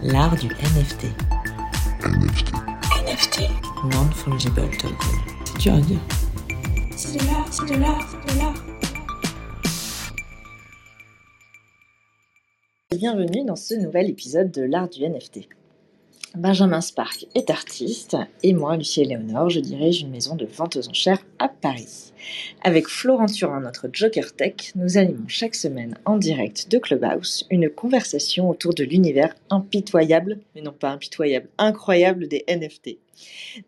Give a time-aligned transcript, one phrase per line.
[0.00, 1.06] L'art du NFT.
[2.04, 2.52] NFT.
[3.04, 3.40] NFT.
[3.92, 4.96] Non-fungible token.
[5.44, 5.98] C'est dur à dire.
[6.96, 8.54] C'est de l'art, c'est de l'art, c'est de l'art.
[12.92, 15.48] Bienvenue dans ce nouvel épisode de l'art du NFT.
[16.36, 20.88] Benjamin Spark est artiste et moi, Lucie Léonore, je dirige une maison de vente aux
[20.88, 22.12] enchères à Paris.
[22.62, 27.70] Avec Florent Turin, notre Joker Tech, nous animons chaque semaine en direct de Clubhouse une
[27.70, 32.98] conversation autour de l'univers impitoyable, mais non pas impitoyable, incroyable des NFT.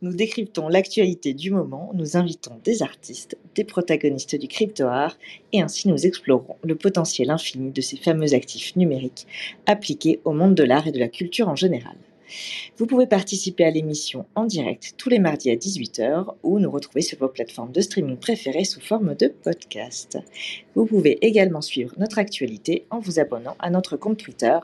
[0.02, 5.16] Nous décryptons l'actualité du moment, nous invitons des artistes, des protagonistes du crypto-art
[5.54, 9.26] et ainsi nous explorons le potentiel infini de ces fameux actifs numériques
[9.66, 11.96] appliqués au monde de l'art et de la culture en général.
[12.76, 17.02] Vous pouvez participer à l'émission en direct tous les mardis à 18h ou nous retrouver
[17.02, 20.18] sur vos plateformes de streaming préférées sous forme de podcast.
[20.74, 24.58] Vous pouvez également suivre notre actualité en vous abonnant à notre compte Twitter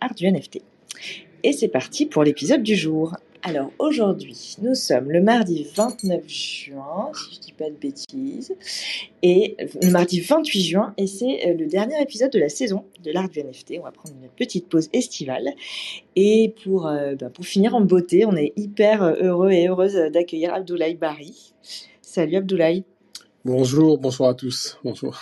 [0.00, 0.62] @arduNFT.
[1.42, 3.14] Et c'est parti pour l'épisode du jour.
[3.46, 8.54] Alors aujourd'hui, nous sommes le mardi 29 juin, si je dis pas de bêtises,
[9.22, 13.10] et le mardi 28 juin, et c'est euh, le dernier épisode de la saison de
[13.10, 13.74] l'art du NFT.
[13.80, 15.50] On va prendre une petite pause estivale.
[16.16, 20.54] Et pour, euh, bah, finir en beauté, on est hyper euh, heureux et heureuse d'accueillir
[20.54, 21.52] Abdoulaye Bari.
[22.00, 22.84] Salut Abdoulaye.
[23.44, 24.78] Bonjour, bonsoir à tous.
[24.82, 25.20] Bonjour.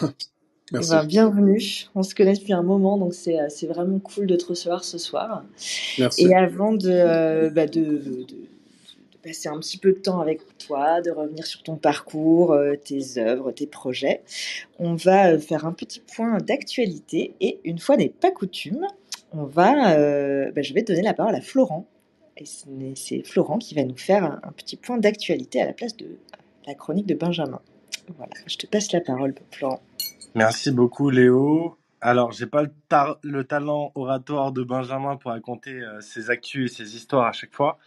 [0.73, 0.91] Merci.
[0.93, 1.63] Eh ben, bienvenue.
[1.95, 4.85] On se connaît depuis un moment, donc c'est euh, c'est vraiment cool de te recevoir
[4.85, 5.45] ce soir.
[5.99, 6.25] Merci.
[6.27, 8.37] Et avant de, euh, bah, de, de- de
[9.23, 13.19] passer un petit peu de temps avec toi, de revenir sur ton parcours, euh, tes
[13.19, 14.23] œuvres, tes projets,
[14.81, 17.35] on va faire un petit point d'actualité.
[17.41, 18.85] Et une fois n'est pas coutume,
[19.33, 21.87] on va, euh, bah, je vais donner la parole à Florent.
[22.39, 25.73] Et c'est c'est Florent qui va nous faire un, un petit point d'actualité à la
[25.73, 26.07] place de
[26.67, 27.61] la chronique de Benjamin.
[28.17, 29.81] Voilà, je te passe la parole, Florent.
[30.35, 31.77] Merci beaucoup Léo.
[32.01, 36.73] Alors, j'ai pas le, ta- le talent oratoire de Benjamin pour raconter euh, ses actus
[36.73, 37.79] et ses histoires à chaque fois.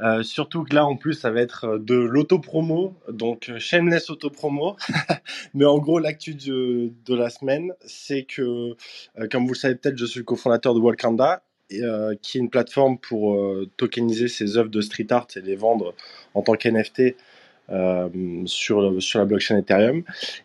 [0.00, 4.76] Euh, surtout que là, en plus, ça va être euh, de l'autopromo, donc shameless autopromo.
[5.54, 8.76] Mais en gros, l'actu de, la semaine, c'est que,
[9.30, 12.98] comme vous le savez peut-être, je suis le cofondateur de Walkanda, qui est une plateforme
[12.98, 13.40] pour
[13.76, 15.94] tokeniser ses œuvres de street art et les vendre
[16.34, 17.14] en tant qu'NFT
[18.46, 20.02] sur, le- sur la blockchain Ethereum.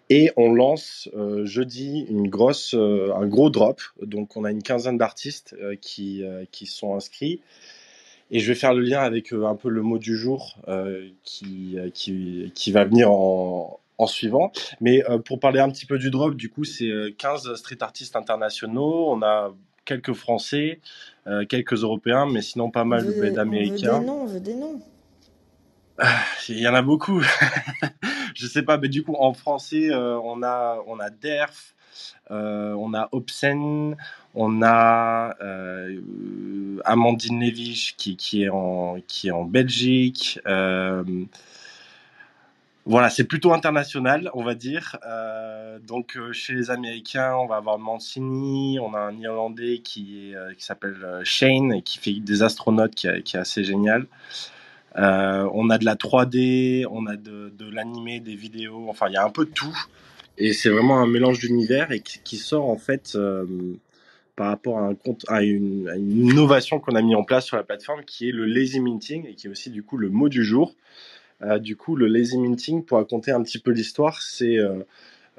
[0.10, 3.82] Et on lance euh, jeudi une grosse, euh, un gros drop.
[4.02, 7.42] Donc on a une quinzaine d'artistes euh, qui, euh, qui sont inscrits.
[8.32, 11.08] Et je vais faire le lien avec euh, un peu le mot du jour euh,
[11.24, 14.52] qui, euh, qui, qui va venir en, en suivant.
[14.82, 17.78] Mais euh, pour parler un petit peu du drop, du coup, c'est euh, 15 street
[17.82, 19.12] artistes internationaux.
[19.12, 19.54] On a
[19.86, 20.80] quelques Français,
[21.28, 24.00] euh, quelques Européens, mais sinon pas mal d'Américains.
[24.00, 24.80] On veut des noms, on veut des noms.
[26.50, 27.22] Il y en a beaucoup.
[28.36, 31.74] je sais pas, mais du coup, en français, euh, on a, on a Derf,
[32.32, 33.96] euh, on a Obscene,
[34.34, 40.40] on a euh, Amandine Lévich qui, qui, est en, qui est en Belgique.
[42.88, 44.98] voilà, c'est plutôt international, on va dire.
[45.88, 51.22] Donc, chez les Américains, on va avoir Mancini, on a un Irlandais qui, qui s'appelle
[51.24, 54.06] Shane et qui fait des astronautes, qui, qui est assez génial.
[54.98, 59.14] Euh, on a de la 3D, on a de, de l'animé, des vidéos, enfin il
[59.14, 59.76] y a un peu de tout.
[60.38, 63.46] Et c'est vraiment un mélange d'univers et qui, sort en fait euh,
[64.36, 64.80] par rapport
[65.28, 68.80] à, une, innovation qu'on a mis en place sur la plateforme qui est le lazy
[68.80, 70.76] minting et qui est aussi du coup le mot du jour.
[71.42, 74.58] Euh, du coup, le lazy minting, pour raconter un petit peu l'histoire, c'est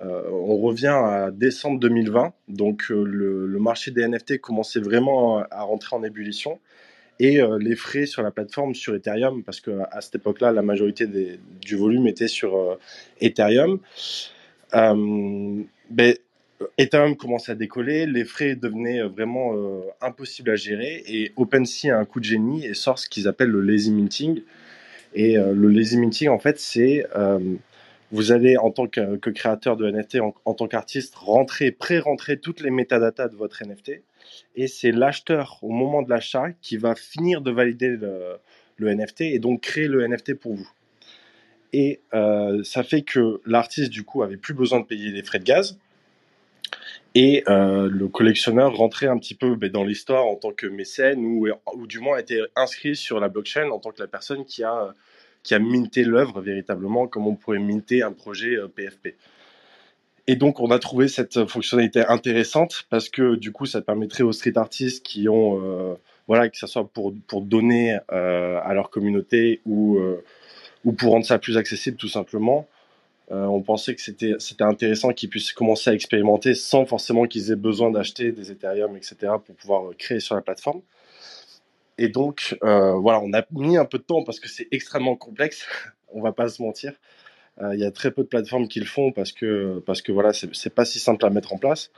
[0.02, 6.02] on revient à décembre 2020, donc le marché des NFT commençait vraiment à rentrer en
[6.02, 6.58] ébullition
[7.18, 10.62] et euh, les frais sur la plateforme sur Ethereum, parce que à cette époque-là, la
[10.62, 12.78] majorité du volume était sur euh,
[13.20, 13.80] Ethereum.
[14.74, 16.14] Euh, ben,
[16.78, 19.52] Ethereum commençait à décoller, les frais devenaient vraiment
[20.00, 23.50] impossibles à gérer, et OpenSea a un coup de génie et sort ce qu'ils appellent
[23.50, 24.40] le lazy minting.
[25.14, 27.04] Et le lazy minting, en fait, c'est
[28.12, 32.70] vous allez en tant que, créateur de NFT, en, tant qu'artiste, rentrer, pré-rentrer toutes les
[32.70, 34.02] métadatas de votre NFT
[34.56, 38.36] et c'est l'acheteur au moment de l'achat qui va finir de valider le,
[38.76, 40.68] le NFT et donc créer le NFT pour vous.
[41.72, 45.38] Et euh, ça fait que l'artiste du coup avait plus besoin de payer les frais
[45.38, 45.78] de gaz
[47.14, 51.24] et euh, le collectionneur rentrait un petit peu ben, dans l'histoire en tant que mécène
[51.24, 54.62] ou, ou du moins était inscrit sur la blockchain en tant que la personne qui
[54.62, 54.94] a
[55.46, 59.14] qui a minté l'œuvre véritablement comme on pourrait minter un projet euh, PFP.
[60.26, 64.32] Et donc, on a trouvé cette fonctionnalité intéressante parce que du coup, ça permettrait aux
[64.32, 65.94] street artistes qui ont, euh,
[66.26, 70.24] voilà, que ce soit pour, pour donner euh, à leur communauté ou, euh,
[70.84, 72.66] ou pour rendre ça plus accessible tout simplement,
[73.32, 77.50] Euh, on pensait que c'était c'était intéressant qu'ils puissent commencer à expérimenter sans forcément qu'ils
[77.50, 79.16] aient besoin d'acheter des Ethereum, etc.
[79.44, 80.80] pour pouvoir créer sur la plateforme.
[81.98, 85.16] Et donc, euh, voilà, on a mis un peu de temps parce que c'est extrêmement
[85.16, 85.66] complexe.
[86.12, 86.92] on va pas se mentir.
[87.62, 90.12] Euh, Il y a très peu de plateformes qui le font parce que parce que
[90.12, 91.90] voilà, c'est pas si simple à mettre en place.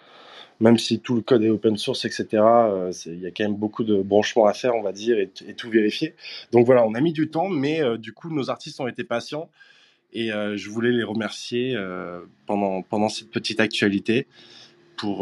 [0.61, 2.27] Même si tout le code est open source, etc.
[2.33, 5.29] euh, Il y a quand même beaucoup de branchements à faire, on va dire, et,
[5.55, 6.15] tout vérifier.
[6.51, 9.49] Donc voilà, on a mis du temps, mais du coup, nos artistes ont été patients
[10.13, 11.77] et je voulais les remercier
[12.47, 14.27] pendant pendant cette petite actualité
[14.97, 15.19] pour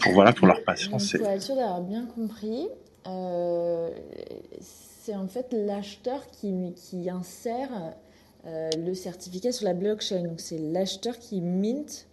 [0.00, 1.16] pour voilà pour leur patience.
[1.16, 2.68] pour être sûr d'avoir bien compris,
[3.06, 3.90] euh,
[4.60, 7.94] c'est en fait l'acheteur qui, insère
[8.46, 10.22] euh, le certificat sur la blockchain.
[10.22, 12.06] Donc c'est l'acheteur qui mint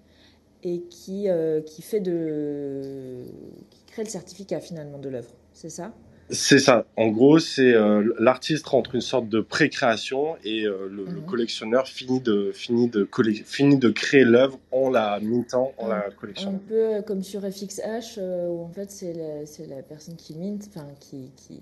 [0.63, 3.24] et qui, euh, qui fait de
[3.69, 5.31] qui crée le certificat finalement de l'œuvre.
[5.54, 5.94] C'est ça?
[6.30, 6.86] C'est ça.
[6.98, 11.25] En gros, c'est euh, l'artiste rentre une sorte de pré-création et euh, le, le Mhm.
[11.25, 13.08] collectionneur finit de finit de
[13.46, 16.60] finit de créer l'œuvre en la mintant, en la Un collectionnant.
[16.68, 20.88] peu comme sur FXH euh, où en fait c'est la, la personne qui mint, enfin
[21.00, 21.60] qui, qui...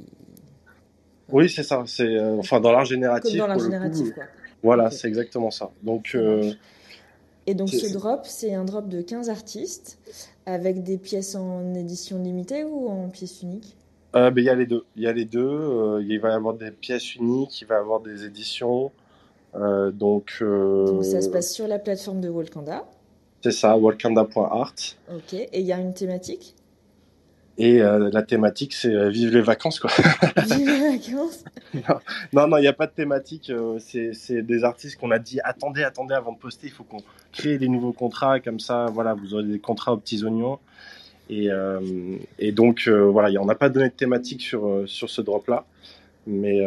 [1.30, 1.84] Oui, c'est ça.
[1.88, 4.13] C'est euh, enfin dans l'art comme génératif dans l'art génératif coup.
[4.13, 4.24] quoi.
[4.63, 5.72] Voilà, c'est exactement ça.
[5.84, 6.54] Donc euh.
[7.48, 9.98] Et donc ce drop, c'est un drop de 15 artistes
[10.46, 13.75] avec des pièces en édition limitée ou en pièces uniques
[14.16, 14.84] euh, ben, il y a les deux.
[14.96, 15.40] Il y a les deux.
[15.48, 18.92] Euh, il va y avoir des pièces uniques, il va y avoir des éditions.
[19.56, 22.86] Euh, donc Donc ça se euh, passe sur la plateforme de Walkanda.
[23.44, 24.74] c'est ça, wakanda.art.
[25.13, 25.34] Ok.
[25.34, 26.56] Et il y a une thématique?
[27.58, 29.92] Et euh, la thématique, c'est euh, vive les vacances, quoi.
[30.38, 31.44] Vive les vacances
[32.34, 33.50] Non, non, il n'y a pas de thématique.
[33.50, 36.68] euh, c'est c'est des artistes qu'on a dit attendez, attendez avant de poster.
[36.68, 37.04] Il faut qu'on
[37.34, 38.40] crée des nouveaux contrats.
[38.40, 40.60] Comme ça, voilà, vous aurez des contrats aux petits oignons.
[41.31, 45.10] Et, euh, et donc, euh, voilà, on n'a pas donné de thématique sur, euh, sur
[45.10, 45.66] ce drop-là.
[46.28, 46.60] Mais,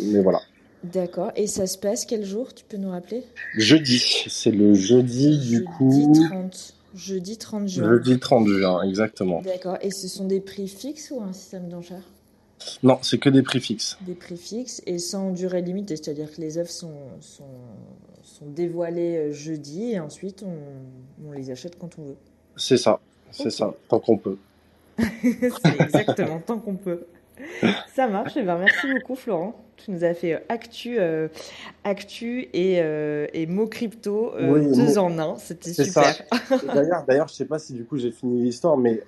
[0.00, 0.40] mais voilà.
[0.84, 1.32] D'accord.
[1.34, 3.24] Et ça se passe quel jour Tu peux nous rappeler?
[3.56, 6.12] Jeudi, c'est le jeudi du Jeudi coup.
[6.30, 6.74] 30.
[6.94, 7.88] Jeudi 30 juin.
[7.88, 9.42] Jeudi 30 juin, exactement.
[9.42, 9.76] D'accord.
[9.80, 12.08] Et ce sont des prix fixes ou un système d'enchères?
[12.84, 13.98] Non, c'est que des prix fixes.
[14.02, 17.42] Des prix fixes et sans durée limitée, c'est-à-dire que les œuvres sont, sont,
[18.22, 22.16] sont dévoilées jeudi et ensuite on, on les achète quand on veut.
[22.56, 23.00] C'est ça,
[23.34, 24.38] c'est ça, tant qu'on peut.
[24.98, 27.06] C'est exactement tant qu'on peut.
[27.94, 28.34] Ça marche.
[28.36, 29.60] Eh ben, merci beaucoup, Florent.
[29.76, 31.28] Tu nous as fait euh, actu, euh,
[31.82, 35.36] actu et, euh, et mots crypto euh, Oui, deux en un.
[35.36, 36.04] C'était C'est super.
[36.04, 36.24] ça.
[36.72, 39.02] D'ailleurs, d'ailleurs, je sais pas si du coup j'ai fini l'histoire, mais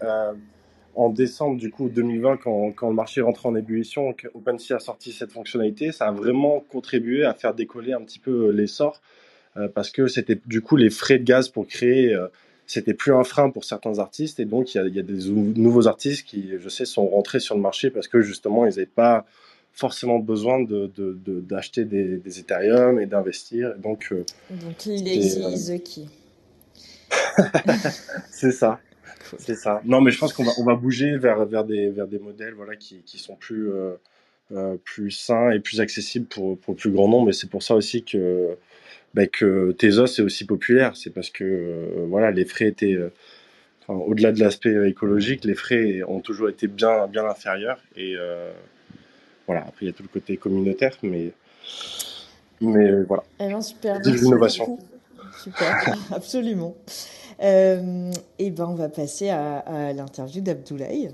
[0.96, 5.12] en décembre du coup 2020, quand, quand le marché rentrait en ébullition, OpenSea a sorti
[5.12, 9.00] cette fonctionnalité, ça a vraiment contribué à faire décoller un petit peu l'essor,
[9.75, 12.17] parce que c'était du coup les frais de gaz pour créer,
[12.66, 15.02] c'était plus un frein pour certains artistes, et donc il y a, il y a
[15.02, 18.64] des ou- nouveaux artistes qui, je sais, sont rentrés sur le marché parce que justement
[18.66, 19.24] ils n'avaient pas
[19.72, 23.74] forcément besoin de de- de- d'acheter des, des Ethereum et d'investir.
[23.76, 26.06] Donc euh, Donc, il euh, is the key.
[28.30, 28.80] c'est ça.
[29.30, 29.38] Cool.
[29.40, 29.80] C'est ça.
[29.84, 32.54] Non, mais je pense qu'on va, on va bouger vers, vers, des, vers des modèles
[32.54, 36.90] voilà, qui, qui sont plus, euh, plus sains et plus accessibles pour, pour le plus
[36.90, 37.30] grand nombre.
[37.30, 38.56] Et c'est pour ça aussi que,
[39.16, 40.94] bah, que Tezos est aussi populaire.
[40.94, 43.10] C'est parce que euh, voilà, les frais étaient, euh,
[43.82, 47.78] enfin, au-delà de l'aspect écologique, les frais ont toujours été bien, bien inférieurs.
[47.96, 48.52] Et euh,
[49.46, 51.32] voilà, après, il y a tout le côté communautaire, mais,
[52.60, 53.24] mais voilà.
[53.40, 54.00] Eh ben, super.
[54.00, 54.78] Vive l'innovation.
[55.42, 56.76] Super, absolument.
[57.40, 61.08] Et ben, on va passer à, à l'interview d'Abdoulaye.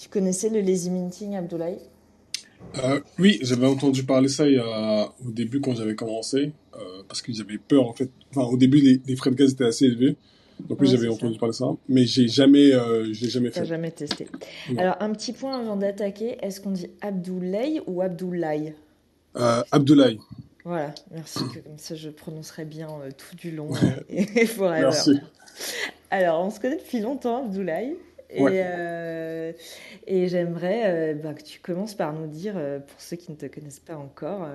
[0.00, 1.78] Tu connaissais le lazy minting, Abdoulaye?
[2.78, 7.02] Euh, oui, j'avais entendu parler ça il y a, au début quand j'avais commencé, euh,
[7.08, 8.10] parce qu'ils avaient peur en fait.
[8.30, 10.16] Enfin, au début, les, les frais de gaz étaient assez élevés,
[10.68, 11.40] donc oui, j'avais entendu ça.
[11.40, 13.64] parler de ça, mais j'ai jamais, euh, jamais fait.
[13.64, 14.28] jamais testé.
[14.70, 14.78] Non.
[14.78, 16.36] Alors, un petit point avant d'attaquer.
[16.42, 18.74] Est-ce qu'on dit Abdoulaye ou Abdoulaye?
[19.36, 20.18] Euh, Abdoulaye,
[20.64, 21.40] Voilà, merci.
[21.54, 23.70] Que, comme ça, je prononcerai bien tout du long
[24.08, 24.82] et, et forever.
[24.82, 25.18] merci.
[26.10, 27.96] Alors, on se connaît depuis longtemps, Abdoulaye.
[28.32, 28.62] Et, Ouais.
[28.64, 29.52] euh,
[30.06, 33.36] et j'aimerais euh, bah, que tu commences par nous dire, euh, pour ceux qui ne
[33.36, 34.46] te connaissent pas encore,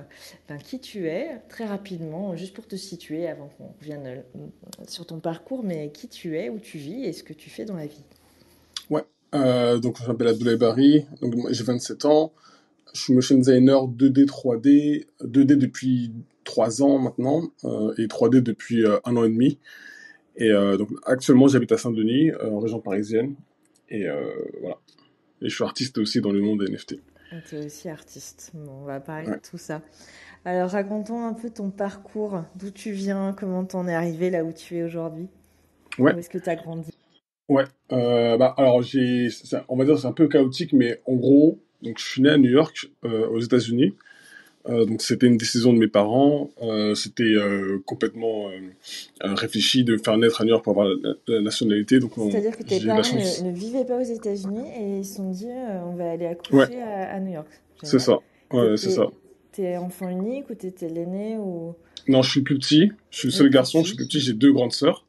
[0.48, 4.24] ben, qui tu es, très rapidement, juste pour te situer avant qu'on revienne
[4.88, 7.66] sur ton parcours, mais qui tu es, où tu vis et ce que tu fais
[7.66, 8.04] dans la vie.
[9.34, 11.06] Euh, donc, je m'appelle Abdoulaye Barry,
[11.50, 12.32] j'ai 27 ans,
[12.94, 16.14] je suis motion designer 2D, 3D, 2D depuis
[16.46, 17.42] 3 ans maintenant,
[17.98, 19.58] et 3D depuis un an et demi.
[20.38, 23.36] Et euh, donc, actuellement, j'habite à Saint-Denis, euh, en région parisienne,
[23.90, 24.30] et euh,
[24.62, 24.78] voilà.
[25.42, 26.96] Et je suis artiste aussi dans le monde des NFT.
[27.50, 28.52] Tu es aussi artiste.
[28.54, 29.36] Bon, on va parler Ouais.
[29.38, 29.82] de tout ça.
[30.46, 34.54] Alors, racontons un peu ton parcours, d'où tu viens, comment t'en es arrivé là où
[34.54, 35.28] tu es aujourd'hui?
[35.98, 36.14] Ouais.
[36.14, 36.92] Où est-ce que tu as grandi?
[37.50, 39.30] Ouais, euh, bah alors j'ai,
[39.70, 42.38] on va dire c'est un peu chaotique, mais en gros, donc je suis né à
[42.38, 43.94] New York, euh, aux États-Unis.
[44.68, 46.50] Euh, donc c'était une décision de mes parents.
[46.64, 48.50] Euh, c'était euh, complètement
[49.22, 52.00] réfléchi de faire naître à New York pour avoir la, la nationalité.
[52.00, 55.18] Donc on- C'est-à-dire que tes parents ne, ne vivaient pas aux États-Unis et ils se
[55.18, 55.48] sont dit
[55.86, 57.48] on va aller accoucher à, à New York.
[57.84, 58.18] C'est ça.
[58.52, 59.08] Ouais, c'est ça.
[59.52, 61.76] T'es enfant unique ou t'étais l'aîné ou?
[62.08, 62.92] Non, je suis plus petit.
[63.12, 63.82] Je suis le seul garçon.
[63.84, 64.20] Je suis plus petit.
[64.20, 65.06] J'ai deux grandes sœurs.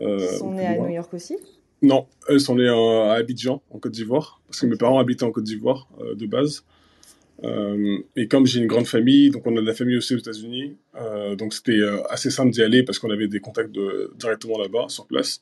[0.00, 0.76] Ils sont nés à.
[0.78, 1.36] New York aussi?
[1.82, 5.30] Non, elles sont nées à Abidjan, en Côte d'Ivoire, parce que mes parents habitaient en
[5.32, 6.64] Côte d'Ivoire de base.
[7.42, 10.18] Euh, et comme j'ai une grande famille, donc on a de la famille aussi aux
[10.18, 14.12] États-Unis, euh, donc c'était euh, assez simple d'y aller parce qu'on avait des contacts de,
[14.16, 15.40] directement là-bas, sur place.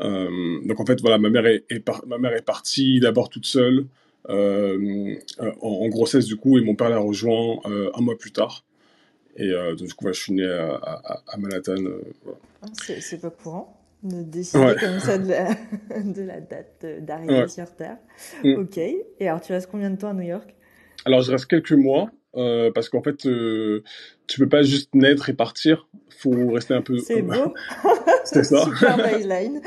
[0.00, 3.46] Donc en fait, voilà, ma mère est, est par- ma mère est partie d'abord toute
[3.46, 3.86] seule
[4.28, 5.14] en,
[5.60, 8.64] en grossesse du coup, et mon père l'a rejoint un mois plus tard.
[9.36, 11.76] Et donc du coup, voilà, je suis né à, à, à Manhattan.
[12.24, 12.38] voilà.
[12.62, 14.74] Ah, C'est pas courant de décider Ouais.
[14.74, 15.54] comme ça de la,
[16.02, 17.48] de la date d'arrivée Ouais.
[17.48, 17.98] sur Terre.
[18.42, 18.54] Mm.
[18.54, 18.78] Ok.
[18.78, 20.52] Et alors, tu restes combien de temps à New York?
[21.04, 23.82] Alors, je reste quelques mois euh, parce qu'en fait, euh,
[24.26, 25.88] tu peux pas juste naître et partir.
[26.18, 26.98] Faut rester un peu.
[26.98, 27.54] C'est beau.
[28.24, 28.64] C'est ça.
[28.64, 29.60] Super baseline.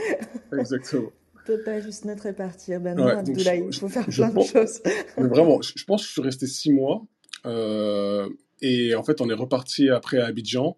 [0.57, 1.11] Exactement.
[1.45, 2.79] Tu peux pas juste naître et partir.
[2.79, 4.81] Ben non, Ouais, Abdoulaye, il faut faire plein de choses.
[5.15, 7.05] Mais vraiment, je, je pense que je suis resté six mois.
[7.45, 8.27] Euh,
[8.63, 10.75] et en fait, on est reparti après à Abidjan.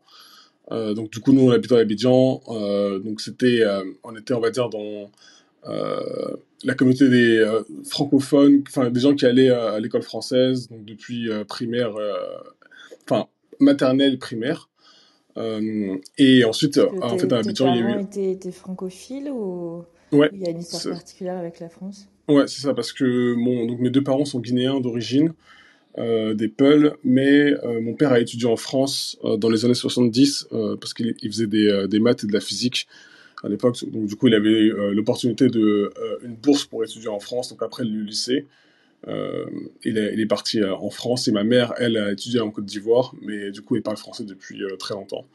[0.69, 2.41] Donc, du coup, nous, on habitait à Abidjan.
[3.01, 3.63] Donc, c'était,
[4.03, 5.09] on était, on va dire, dans
[6.63, 10.85] la communauté des euh, francophones, enfin, des gens qui allaient à, à l'école française, donc
[10.85, 12.13] depuis euh, primaire, euh,
[13.09, 13.27] enfin,
[13.59, 14.69] maternelle, primaire.
[15.37, 18.01] Euh, et ensuite, en tes- fait, à tes Abidjan, il y a eu.
[18.01, 22.07] étaient, étaient francophiles ou Ouais, il y a une histoire c'est- particulière avec la France?
[22.27, 25.33] Ouais, c'est ça, parce que mon, donc mes deux parents sont guinéens d'origine,
[25.97, 29.73] euh, des Peuls, mais euh, mon père a étudié en France euh, dans les années
[29.73, 32.87] 70, euh, parce qu'il il faisait des, euh, des maths et de la physique
[33.43, 33.83] à l'époque.
[33.89, 37.49] Donc du coup, il avait euh, l'opportunité de euh, une bourse pour étudier en France,
[37.49, 38.45] donc après le lycée.
[39.07, 39.45] Euh,
[39.83, 42.49] il, est, il est parti euh, en France et ma mère, elle, a étudié en
[42.49, 45.25] Côte d'Ivoire, mais du coup, il parle français depuis très longtemps.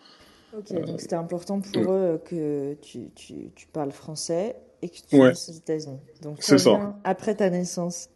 [0.57, 5.17] Ok, donc c'était important pour eux que tu, tu, tu parles français et que tu
[5.17, 5.31] Ouais.
[5.31, 6.01] aux États-Unis.
[6.23, 6.99] Donc C'est ça.
[7.05, 8.11] après ta naissance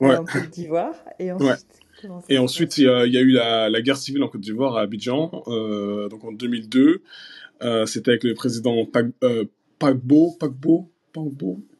[0.00, 0.16] Ouais.
[0.16, 1.66] en Côte d'Ivoire et ensuite.
[2.28, 4.40] Et ensuite, il y a, il y a eu la, la guerre civile en Côte
[4.40, 7.02] d'Ivoire à Abidjan, euh, donc en 2002.
[7.62, 8.88] Euh, C'était avec le président
[9.22, 9.44] euh,
[9.78, 10.36] Pagbo.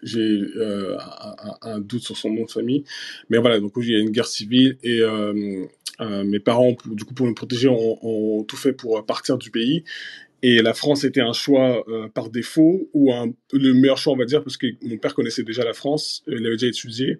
[0.02, 0.96] J'ai euh,
[1.62, 2.84] un, doute sur son nom de famille,
[3.30, 3.60] mais voilà.
[3.60, 5.64] Donc il y a une guerre civile et euh,
[6.24, 9.84] mes parents, du coup, pour me protéger, ont, tout fait pour partir du pays.
[10.42, 13.12] Et la France était un choix par défaut ou
[13.52, 16.46] le meilleur choix, on va dire, parce que mon père connaissait déjà la France, il
[16.46, 17.18] avait déjà étudié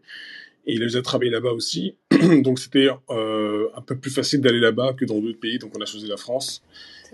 [0.67, 1.95] et il a déjà travaillé là-bas aussi.
[2.43, 5.59] donc c'était un peu plus facile d'aller là-bas que dans d'autres pays.
[5.59, 6.63] Donc on a choisi la France.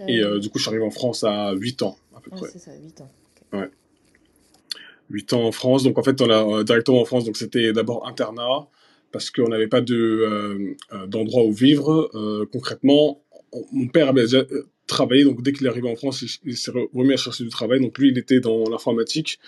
[0.09, 2.37] Et euh, du coup, je suis arrivé en France à 8 ans, à peu ouais,
[2.39, 2.51] près.
[2.51, 3.11] c'est ça, 8 ans.
[5.11, 5.83] 8 ans en France.
[5.85, 7.25] Donc en fait, on a euh, directement en France.
[7.25, 8.69] Donc c'était d'abord internat
[9.13, 12.11] parce qu'on n'avait pas de euh, euh, d'endroit où vivre.
[12.15, 13.23] Euh, concrètement,
[13.53, 15.25] on- mon père avait déjà euh, travaillé.
[15.25, 17.51] Donc dès qu'il est arrivé en France, il, il s'est re- remis à chercher du
[17.51, 17.81] travail.
[17.81, 19.39] Donc lui, il était dans l'informatique,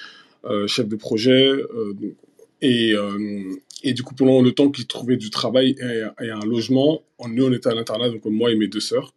[0.45, 1.47] euh, chef de projet.
[1.50, 2.15] euh, donc-
[2.62, 6.41] et, euh, et du coup, pendant le temps qu'il trouvait du travail et, et un
[6.47, 9.12] logement, on- nous, on était à l'internat, donc moi et mes deux sœurs.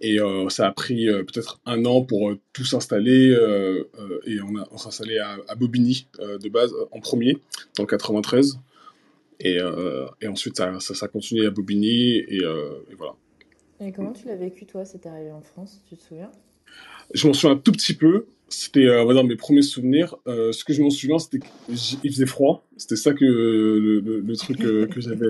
[0.00, 3.34] Et euh, ça a pris euh, peut-être un an pour euh, tout s'installer.
[4.26, 7.38] et on, a- on s'est installé à, à Bobigny de base, en premier,
[7.76, 8.58] dans le 93.
[9.40, 9.58] Et,
[10.20, 12.16] et ensuite, ça, ça, ça a continué à Bobigny.
[12.16, 13.14] Et, et voilà.
[13.80, 16.30] Et comment tu l'as vécu, toi, cette arrivée en France Tu te souviens?
[17.14, 18.26] Je m'en souviens un tout petit peu.
[18.48, 20.16] C'était, dire, mes premiers souvenirs.
[20.26, 22.66] Ce que je m'en souviens, c'était qu'il faisait froid.
[22.76, 25.26] C'était ça que le, le, le truc que j'avais.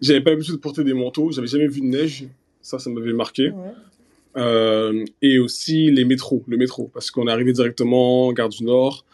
[0.00, 1.32] J'avais pas l'habitude de porter des manteaux.
[1.32, 2.26] J'avais jamais vu de neige.
[2.66, 3.50] Ça, ça m'avait marqué.
[3.50, 3.70] Ouais.
[4.36, 9.04] Euh, et aussi les métros, le métro, parce qu'on est arrivé directement gare du Nord.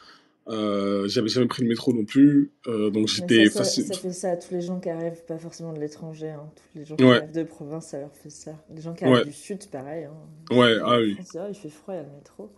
[0.49, 3.85] Euh, j'avais jamais pris le métro non plus, euh, donc j'étais facile.
[3.85, 6.31] ça fait ça à tous les gens qui arrivent, pas forcément de l'étranger.
[6.31, 6.49] Hein.
[6.57, 7.17] Tous les gens qui Ouais.
[7.19, 8.53] arrivent de province, ça leur fait ça.
[8.75, 9.25] Les gens qui arrivent Ouais.
[9.27, 10.05] du sud, pareil.
[10.05, 10.57] Hein.
[10.57, 11.15] Ouais, En ah oui.
[11.17, 12.51] France, ah, il fait froid, il y a le métro.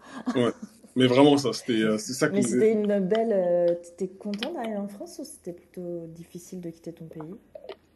[0.94, 3.78] Mais vraiment ça, c'était euh, ça que Mais c'était une belle.
[3.82, 7.34] T'étais content d'arriver en France ou c'était plutôt difficile de quitter ton pays?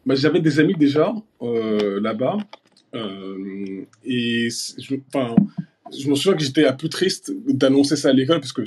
[0.05, 2.39] Bah, j'avais des amis déjà euh, là-bas,
[4.05, 4.95] et c'est- je,
[5.99, 8.63] je me souviens que j'étais un peu triste d'annoncer ça à l'école parce que,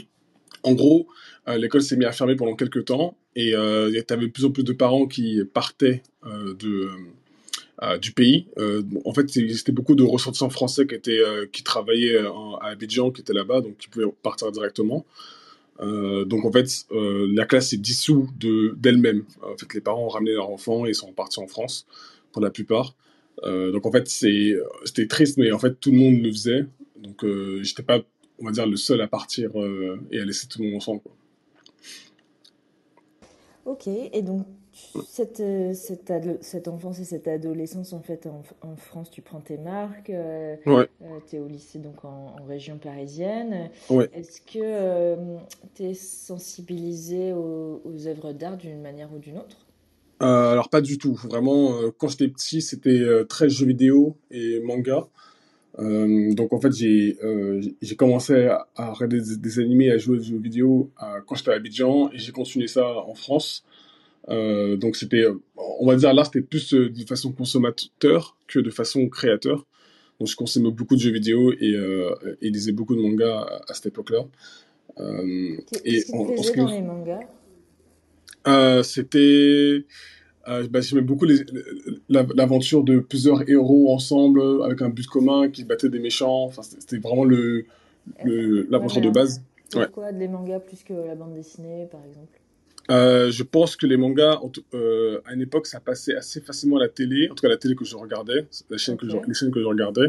[0.63, 1.07] en gros,
[1.47, 4.31] euh, l'école s'est mise à fermer pendant quelques temps et euh, il y avait de
[4.31, 6.89] plus en plus de parents qui partaient euh, de
[7.83, 8.47] euh, du pays.
[8.57, 12.67] Euh, en fait, c'était beaucoup de ressortissants français qui étaient euh, qui travaillaient en- à
[12.69, 15.05] Abidjan, qui étaient là-bas, donc qui pouvaient partir directement.
[15.81, 19.23] Euh, donc en fait, euh, la classe s'est dissoute de d'elle-même.
[19.43, 21.87] En fait, les parents ont ramené leurs enfants et sont partis en France
[22.31, 22.95] pour la plupart.
[23.43, 26.65] Euh, donc en fait, c'était triste, mais en fait tout le monde le faisait.
[26.97, 27.99] Donc euh, j'étais pas,
[28.39, 31.01] on va dire, le seul à partir euh, et à laisser tout le monde ensemble.
[31.01, 31.11] quoi.
[33.65, 34.45] Ok, et donc
[35.07, 39.39] cette, euh, cette, cette enfance et cette adolescence, en fait, en, en France, tu prends
[39.41, 40.87] tes marques, euh, Ouais.
[41.29, 43.69] tu es au lycée, donc en, en région parisienne.
[43.89, 44.09] Ouais.
[44.13, 45.15] Est-ce que
[45.75, 49.67] tu es sensibilisé aux, aux œuvres d'art d'une manière ou d'une autre?
[50.21, 51.15] Euh, alors pas du tout.
[51.15, 55.07] Vraiment, euh, quand j'étais petit, c'était euh, très jeux vidéo et manga.
[55.77, 57.17] Donc en fait, j'ai
[57.81, 60.91] j'ai commencé à, à regarder des, des animés, à jouer aux jeux vidéo
[61.25, 63.63] quand j'étais à Abidjan et j'ai continué ça en France.
[64.27, 65.25] Donc c'était,
[65.55, 69.65] on va dire là, c'était plus de façon consommateur que de façon créateur.
[70.19, 71.73] Donc je consommais beaucoup de jeux vidéo et,
[72.41, 74.25] et lisais beaucoup de mangas à, à cette époque-là.
[75.83, 77.21] Et en, en ce qui dans les mangas?
[78.47, 79.85] Euh, c'était,
[80.47, 81.25] euh, bah, j'aimais beaucoup
[82.09, 86.43] l'aventure de plusieurs héros ensemble avec un but commun qui battaient des méchants.
[86.45, 87.65] Enfin, c'était vraiment le,
[88.25, 89.41] le, l'aventure de base.
[89.73, 89.85] Ouais.
[89.85, 92.37] pourquoi les mangas plus que la bande dessinée, par exemple?
[92.89, 94.41] Euh, je pense que les mangas,
[94.73, 97.55] euh, à une époque, ça passait assez facilement à la télé, en tout cas la
[97.55, 100.07] télé que je regardais, la chaîne que je, les chaînes que je regardais,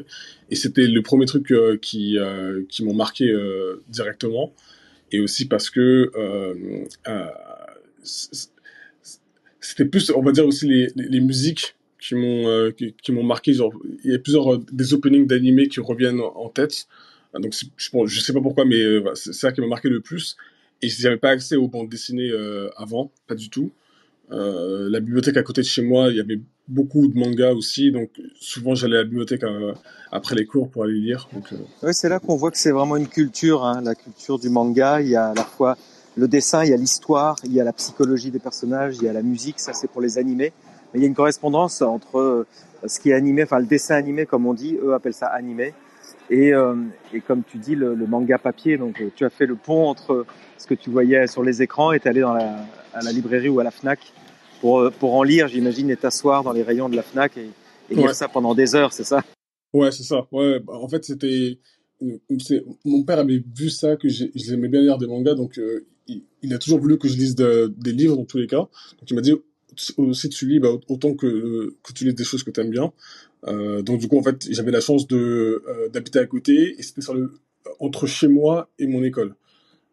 [0.51, 2.17] et c'était le premier truc euh, qui,
[2.69, 3.33] qui m'ont marqué
[3.89, 4.53] directement,
[5.13, 6.11] et aussi parce que
[9.63, 14.11] c'était plus, on va dire aussi les, musiques qui m'ont euh, qui, m'ont marqué, il
[14.11, 16.87] y a plusieurs euh, des openings d'animés qui reviennent en, tête,
[17.39, 19.89] donc c'est- je, pense- je sais pas pourquoi, mais euh, c'est ça qui m'a marqué
[19.89, 20.37] le plus.
[20.85, 22.33] Et je n'avais pas accès aux bandes dessinées
[22.77, 23.71] avant, pas du tout.
[24.31, 28.11] La bibliothèque à côté de chez moi, il y avait beaucoup de mangas aussi, donc
[28.41, 29.45] souvent j'allais à la bibliothèque
[30.11, 31.29] après les cours pour aller lire.
[31.33, 31.55] Donc,
[31.93, 35.01] c'est là qu'on voit que c'est vraiment une culture, hein, la culture du manga.
[35.01, 35.79] Il y a à la fois
[36.17, 39.09] le dessin, il y a l'histoire, il y a la psychologie des personnages, il y
[39.09, 40.53] a la musique, ça c'est pour les animés.
[40.93, 42.47] Mais il y a une correspondance entre euh,
[42.87, 45.73] ce qui est animé, enfin le dessin animé comme on dit, eux appellent ça animé,
[46.31, 46.75] et, euh,
[47.15, 48.77] et comme tu dis, le, le manga papier.
[48.77, 50.27] Donc euh, tu as fait le pont entre
[50.59, 52.57] ce que tu voyais sur les écrans et tu allé dans la,
[52.95, 53.99] à la librairie ou à la FNAC
[54.61, 57.51] pour, pour en lire, j'imagine, et t'asseoir dans les rayons de la FNAC et,
[57.91, 58.15] et lire Ouais.
[58.15, 59.23] ça pendant des heures, c'est ça?
[59.73, 60.27] Ouais, c'est ça.
[60.31, 61.59] Ouais, bah, en fait, c'était.
[62.85, 66.55] Mon père avait vu ça, que j'ai- j'aimais bien lire des mangas, donc euh, il,
[66.55, 68.57] a toujours voulu que je lise de- des livres dans tous les cas.
[68.59, 69.33] Donc il m'a dit
[69.77, 72.93] si tu lis, bah, autant que, tu lises des choses que tu aimes bien.
[73.49, 77.03] Euh, donc du coup, en fait, j'avais la chance euh, d'habiter à côté et c'était
[77.81, 79.35] entre chez moi et mon école.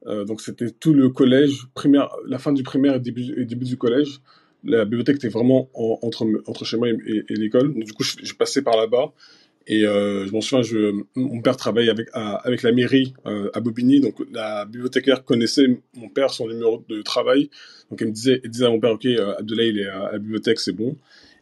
[0.07, 3.77] Euh, donc c'était tout le collège, primaire, la fin du primaire et début, début du
[3.77, 4.21] collège.
[4.63, 7.73] La bibliothèque était vraiment en- entre, chez moi et l'école.
[7.73, 9.13] Donc du coup, je, je passais par là-bas.
[9.71, 13.51] Et euh, je m'en souviens, je, mon père travaillait avec, à- avec la mairie euh,
[13.53, 14.01] à Bobigny.
[14.01, 17.51] Donc la bibliothécaire connaissait mon père, son numéro de travail.
[17.91, 20.11] Donc elle me disait, elle disait à mon père, OK, euh, Abdoulaye, il est à
[20.13, 20.97] la bibliothèque, c'est bon.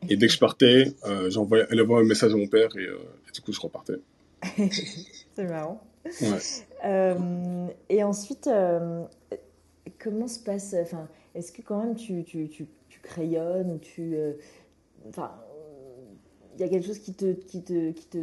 [0.09, 2.83] Et dès que je partais, euh, j'envoyais, elle envoyait un message à mon père et,
[2.83, 3.95] et du coup, je repartais.
[5.35, 5.81] C'est marrant.
[6.21, 7.15] Ouais.
[7.89, 8.49] Et ensuite,
[9.99, 14.15] comment se passe, enfin, est-ce que quand même tu, tu, tu, tu crayonnes ou tu,
[15.09, 15.31] enfin,
[16.61, 18.17] y a quelque chose qui te, qui te, qui te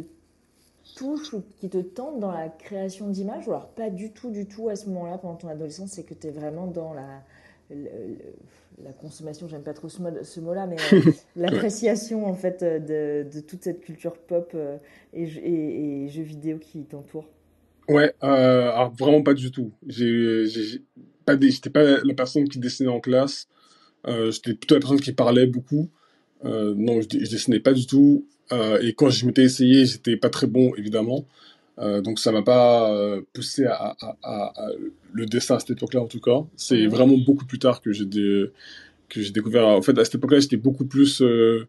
[0.95, 4.47] touche ou qui te tente dans la création d'images ou alors pas du tout, du
[4.47, 7.21] tout à ce moment-là pendant ton adolescence, c'est que tu es vraiment dans la,
[7.69, 8.17] le- le-
[8.83, 10.99] la consommation, j'aime pas trop ce, mot- ce mot-là, mais euh,
[11.35, 14.77] l'appréciation en fait de, de toute cette culture pop euh,
[15.13, 17.27] et, jeux- et, et jeux vidéo qui t'entourent.
[17.87, 19.71] Ouais, euh, alors vraiment pas du tout.
[19.87, 20.83] J'ai, j'ai j'ai
[21.25, 23.47] pas j'étais pas la personne qui dessinait en classe.
[24.07, 25.91] Euh, j'étais plutôt la personne qui parlait beaucoup.
[26.43, 28.25] Euh, non, je, je dessinais pas du tout.
[28.51, 31.25] Euh, et quand je m'étais essayé, j'étais pas très bon, évidemment.
[31.79, 32.93] Euh, donc ça m'a pas
[33.33, 34.67] poussé à, à, à, à
[35.13, 36.39] le dessin à cette époque-là, en tout cas.
[36.55, 38.45] C'est vraiment beaucoup plus tard que j'ai dé-
[39.09, 39.67] que j'ai découvert.
[39.67, 41.21] En fait, à cette époque-là, j'étais beaucoup plus.
[41.21, 41.65] Je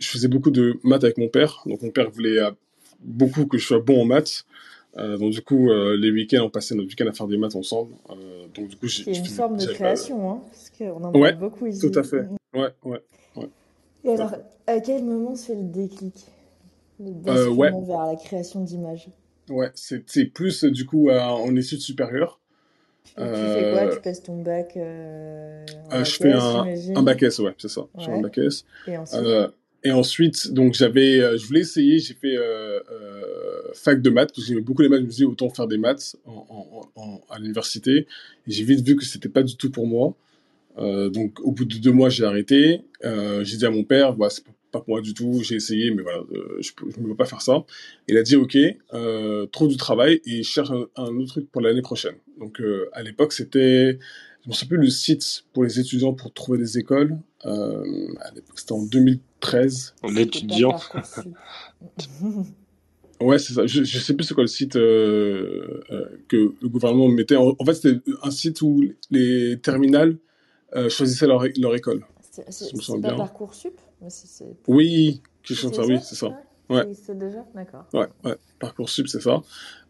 [0.00, 1.62] faisais beaucoup de maths avec mon père.
[1.66, 2.38] Donc mon père voulait
[3.00, 4.44] beaucoup que je sois bon en maths.
[4.96, 7.54] Euh, donc du coup, euh, les week-ends, on passait notre week-end à faire des maths
[7.54, 7.92] ensemble.
[8.10, 11.50] Euh, donc du coup, j'ai- une forme de création, hein, parce qu'on en Ouais, parle
[11.50, 11.80] beaucoup ici.
[11.80, 12.24] Tout à fait.
[12.54, 13.02] Ouais, ouais.
[14.02, 14.34] Et alors,
[14.66, 16.26] à quel moment se fait le déclic?
[17.00, 17.72] Le Euh, ouais.
[17.72, 19.08] basculement vers la création d'images
[19.50, 22.38] Ouais, c'est c'est plus euh, du coup à- en études supérieures.
[23.04, 23.86] tu, tu fais quoi?
[23.86, 27.54] Euh, Tu passes ton bac euh, en Euh, je fais un, un bac S, ouais,
[27.58, 27.82] c'est ça.
[27.98, 28.22] Je fais un Ouais.
[28.22, 28.64] bac S.
[28.86, 29.26] Et ensuite?
[29.26, 29.48] Euh,
[29.84, 34.30] et ensuite, donc j'avais, euh, je voulais essayer, j'ai fait euh, euh, fac de maths
[34.30, 35.00] parce que j'aimais beaucoup les maths.
[35.00, 36.46] Je me dit autant faire des maths en,
[36.96, 38.06] en- en- à l'université.
[38.46, 40.14] Et j'ai vite vu que c'était pas du tout pour moi.
[40.78, 42.82] Euh, donc au bout de deux mois, j'ai arrêté.
[43.04, 45.40] Euh, j'ai dit à mon père, bah, c'est pas pour moi du tout.
[45.42, 47.64] J'ai essayé, mais voilà, euh, je, ne peux pas faire ça.
[48.08, 48.56] Il a dit ok,
[48.94, 52.14] euh, trouve du travail et cherche un, un autre truc pour l'année prochaine.
[52.38, 53.98] Donc euh, à l'époque, c'était,
[54.44, 57.18] je me souviens plus le site pour les étudiants pour trouver des écoles.
[57.46, 59.94] Euh, à l'époque, c'était en 2013.
[60.00, 60.78] c'était L'étudiant.
[63.20, 63.66] Ouais, c'est ça.
[63.66, 67.34] Je, je sais plus c'est quoi le site euh, euh, que le gouvernement mettait.
[67.34, 70.16] En, en fait, c'était un site où les terminales
[70.76, 72.04] euh, choisissaient leur, leur école.
[72.50, 73.14] C'est pas.
[73.14, 73.80] Parcoursup
[74.66, 76.28] Oui, quelque chose c'est comme ça, oui, c'est ça.
[76.70, 76.84] Ouais.
[76.86, 77.86] Oui, C'est déjà D'accord.
[77.94, 79.42] Ouais, ouais, Parcoursup, c'est ça.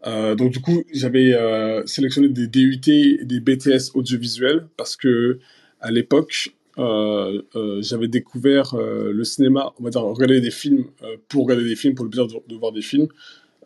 [0.07, 5.39] Euh, donc du coup, j'avais euh, sélectionné des DUT et des BTS audiovisuels parce que
[5.81, 7.41] à l'époque, euh,
[7.81, 10.85] j'avais découvert le cinéma, on va dire regarder des films
[11.27, 13.07] pour regarder des films, pour le plaisir de, de voir des films.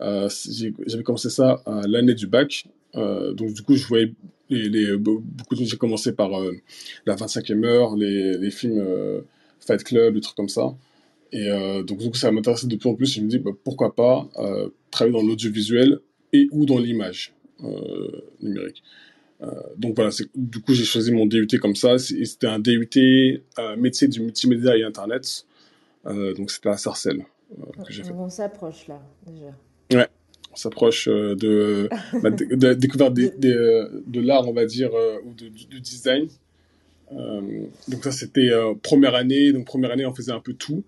[0.00, 2.66] J'avais commencé ça à l'année du bac.
[2.94, 4.12] Donc du coup, je voyais
[4.54, 6.52] les, les- be- beaucoup de j'ai commencé par euh,
[7.06, 9.20] la 25e heure, les, les films euh,
[9.60, 10.74] Fight Club, des trucs comme ça.
[11.32, 13.12] Et euh, donc, coup, ça m'intéressait de plus en plus.
[13.12, 15.98] Je me dis, bah, pourquoi pas euh, travailler dans l'audiovisuel
[16.32, 17.32] et ou dans l'image
[18.40, 18.82] numérique.
[19.76, 21.98] Donc voilà, du coup, j'ai choisi mon DUT comme ça.
[21.98, 23.42] C'était un DUT
[23.78, 25.46] métier du multimédia et Internet.
[26.04, 27.24] Donc c'était à Sarcelles.
[27.58, 29.54] Donc on s'approche là, déjà.
[30.54, 31.88] On s'approche euh, de,
[32.22, 35.80] bah, de, de la découverte euh, de l'art, on va dire, euh, ou de- du,
[35.80, 36.28] design.
[37.88, 38.50] Donc ça, c'était
[38.82, 39.52] première année.
[39.52, 40.82] Donc première année, on faisait un peu tout.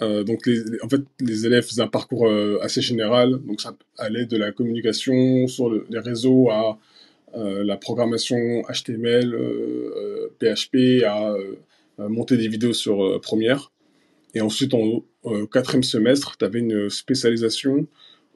[0.00, 2.28] Donc les, en fait, les élèves faisaient un parcours
[2.62, 3.38] assez général.
[3.46, 6.78] Donc ça allait de la communication sur le- les réseaux à
[7.36, 9.36] la programmation HTML,
[10.40, 11.34] PHP, à
[11.98, 13.70] monter des vidéos sur Premiere.
[14.34, 15.04] Et ensuite, en
[15.52, 17.86] quatrième semestre, tu avais une spécialisation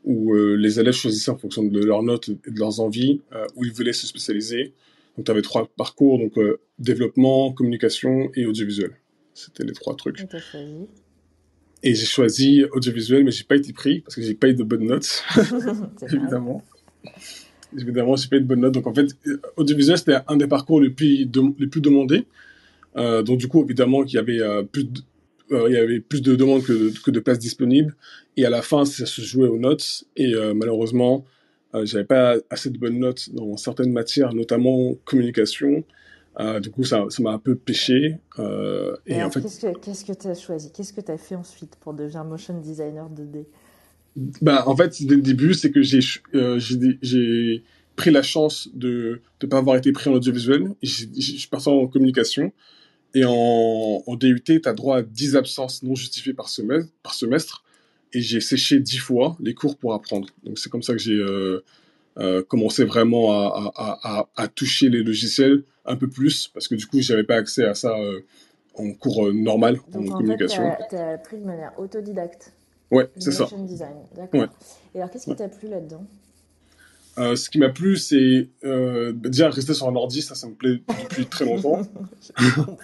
[0.04, 3.46] où euh, les élèves choisissaient en fonction de leurs notes et de leurs envies euh,
[3.56, 4.72] où ils voulaient se spécialiser.
[5.16, 8.90] Donc, tu avais trois parcours, donc euh, développement, communication et audiovisuel.
[9.32, 10.20] C'était les trois trucs.
[11.82, 14.62] Et j'ai choisi audiovisuel, mais j'ai pas été pris parce que j'ai pas eu de
[14.62, 15.22] bonnes notes,
[16.12, 16.62] évidemment.
[17.76, 18.74] Évidemment, j'ai pas eu de bonnes notes.
[18.74, 19.08] Donc, en fait,
[19.56, 22.24] audiovisuel, c'était un des parcours les plus, dem- les plus demandés.
[22.96, 24.40] Donc, du coup, évidemment, qu'il y avait
[24.70, 25.00] plus de,
[25.54, 27.94] euh, il y avait plus de demandes que de, que de places disponibles.
[28.36, 30.04] Et à la fin, ça se jouait aux notes.
[30.16, 31.24] Et euh, malheureusement,
[31.74, 35.84] euh, j'avais pas assez de bonnes notes dans certaines matières, notamment communication.
[36.40, 38.16] Euh, du coup, ça ça m'a un peu pêché.
[39.06, 40.72] Et en fait, qu'est-ce que qu'est-ce que tu as choisi?
[40.72, 43.46] Qu'est-ce que tu as fait ensuite pour devenir motion designer 2D
[44.42, 46.00] Bah, en fait, dès le début, c'est que j'ai
[47.02, 47.62] j'ai
[47.96, 50.70] pris la chance de ne pas avoir été pris en audiovisuel.
[50.82, 52.52] J'ai- Je suis parti en communication.
[53.14, 56.90] Et en, en DUT, tu as droit à 10 absences non justifiées par semestre.
[57.02, 57.64] Par semestre
[58.12, 60.28] et j'ai séché 10 fois les cours pour apprendre.
[60.44, 61.64] Donc, c'est comme ça que j'ai euh,
[62.18, 66.48] euh, commencé vraiment à, à, à, à toucher les logiciels un peu plus.
[66.48, 68.20] Parce que du coup, j'avais pas accès à ça euh,
[68.74, 70.62] en cours normal, en Donc en fait, communication.
[70.88, 72.52] tu as, appris de manière autodidacte
[72.90, 73.48] Ouais, c'est ça.
[73.58, 73.96] design.
[74.32, 74.46] Ouais.
[74.94, 76.06] Et alors, qu'est-ce qui t'a plu là-dedans?
[77.18, 80.54] Euh, ce qui m'a plu, c'est euh, déjà rester sur un ordi, ça, ça me
[80.54, 81.82] plaît depuis très longtemps.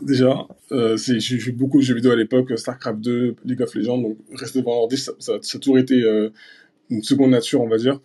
[0.00, 3.98] Déjà, euh, j'ai joué beaucoup de jeux vidéo à l'époque, StarCraft 2, League of Legends,
[3.98, 6.30] donc rester devant un ordi, ça, ça, ça a toujours été euh,
[6.88, 8.00] une seconde nature, on va dire.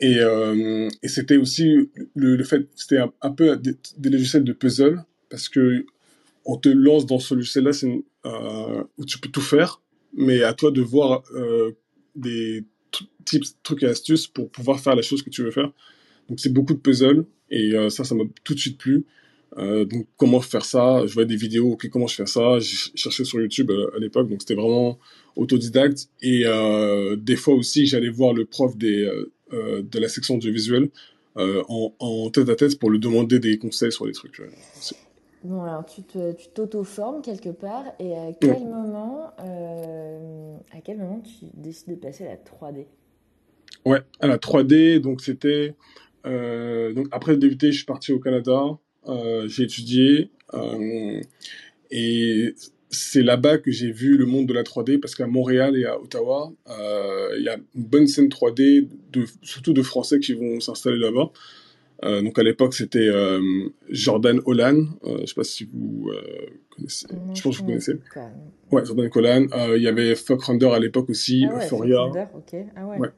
[0.00, 4.44] Et, euh, et c'était aussi le, le fait, c'était un, un peu des, des logiciels
[4.44, 5.86] de puzzle, parce que
[6.44, 7.72] on te lance dans ce logiciel-là,
[8.26, 9.80] euh, où tu peux tout faire,
[10.14, 11.72] mais à toi de voir euh,
[12.14, 12.64] des
[13.26, 15.70] tips, trucs et astuces pour pouvoir faire la chose que tu veux faire.
[16.28, 19.04] Donc c'est beaucoup de puzzle et euh, ça, ça m'a tout de suite plu.
[19.58, 21.06] Euh, donc comment faire ça?
[21.06, 22.58] Je voyais des vidéos, ok, comment je fais ça?
[22.58, 24.98] J'ai cherché sur YouTube euh, à l'époque, donc c'était vraiment
[25.36, 26.08] autodidacte.
[26.20, 29.08] Et euh, des fois aussi, j'allais voir le prof des,
[29.52, 30.38] de la section
[31.38, 34.42] euh, en, en tête à tête pour lui demander des conseils sur les trucs.
[35.44, 36.02] Bon, alors tu
[36.54, 39.32] t'auto-formes quelque part, et à quel moment,
[40.76, 42.86] à quel moment tu décides de passer à la 3D
[43.86, 45.74] Ouais, à la 3D, donc c'était...
[46.26, 48.60] euh, donc après le DUT, je suis parti au Canada,
[49.06, 51.20] euh, j'ai étudié, euh,
[51.92, 52.54] et
[52.90, 56.00] c'est là-bas que j'ai vu le monde de la 3D, parce qu'à Montréal et à
[56.00, 60.98] Ottawa, il y a une bonne scène 3D, de, surtout de Français qui vont s'installer
[60.98, 61.30] là-bas.
[62.04, 63.40] Euh, donc à l'époque, c'était euh,
[63.88, 66.10] Jordan Holland, euh, je sais pas si vous
[66.70, 68.00] connaissez, Non, je pense que vous connais connaissez.
[68.72, 71.98] Ouais, Jordan Holland, il y avait Fuck Render à l'époque aussi, Ah ouais, Foria.
[72.12, 72.66] Fassbender, ok.
[72.74, 72.98] Ah ouais.
[72.98, 73.08] Ouais.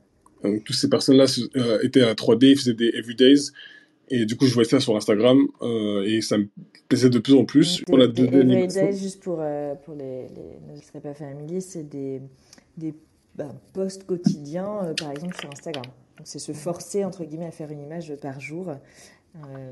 [0.42, 1.24] Donc, toutes ces personnes-là
[1.57, 3.53] euh, étaient à la 3D, faisaient des everydays.
[4.11, 6.48] Et du coup, je voyais ça sur Instagram euh, et ça me
[6.88, 7.83] plaisait de plus en plus.
[7.87, 8.81] Pour la des 2D animation.
[8.81, 12.22] everyday, juste pour, euh, pour les, les ne seraient pas familiers, c'est des,
[12.79, 12.94] des
[13.35, 15.85] bah, posts quotidiens, euh, par exemple sur Instagram.
[16.16, 18.70] Donc c'est se forcer, entre guillemets, à faire une image par jour
[19.37, 19.70] euh,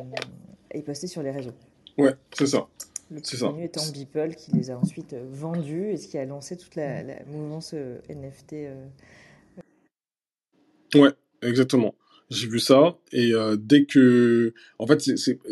[0.73, 1.55] et poster sur les réseaux.
[1.99, 2.69] Ouais, c'est ça.
[3.11, 6.19] Le C'est plus connu étant Beeple qui les a ensuite euh, vendus et ce qui
[6.19, 8.55] a lancé toute la, la mouvance euh, NFT.
[10.95, 11.11] Ouais,
[11.43, 11.95] exactement.
[12.29, 15.01] J'ai vu ça et euh, dès que, en fait,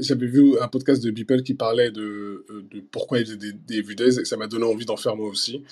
[0.01, 3.77] j'avais vu un podcast de Beeple qui parlait de, euh, pourquoi il faisait des, des
[3.79, 5.63] everydays et ça m'a donné envie d'en faire moi aussi.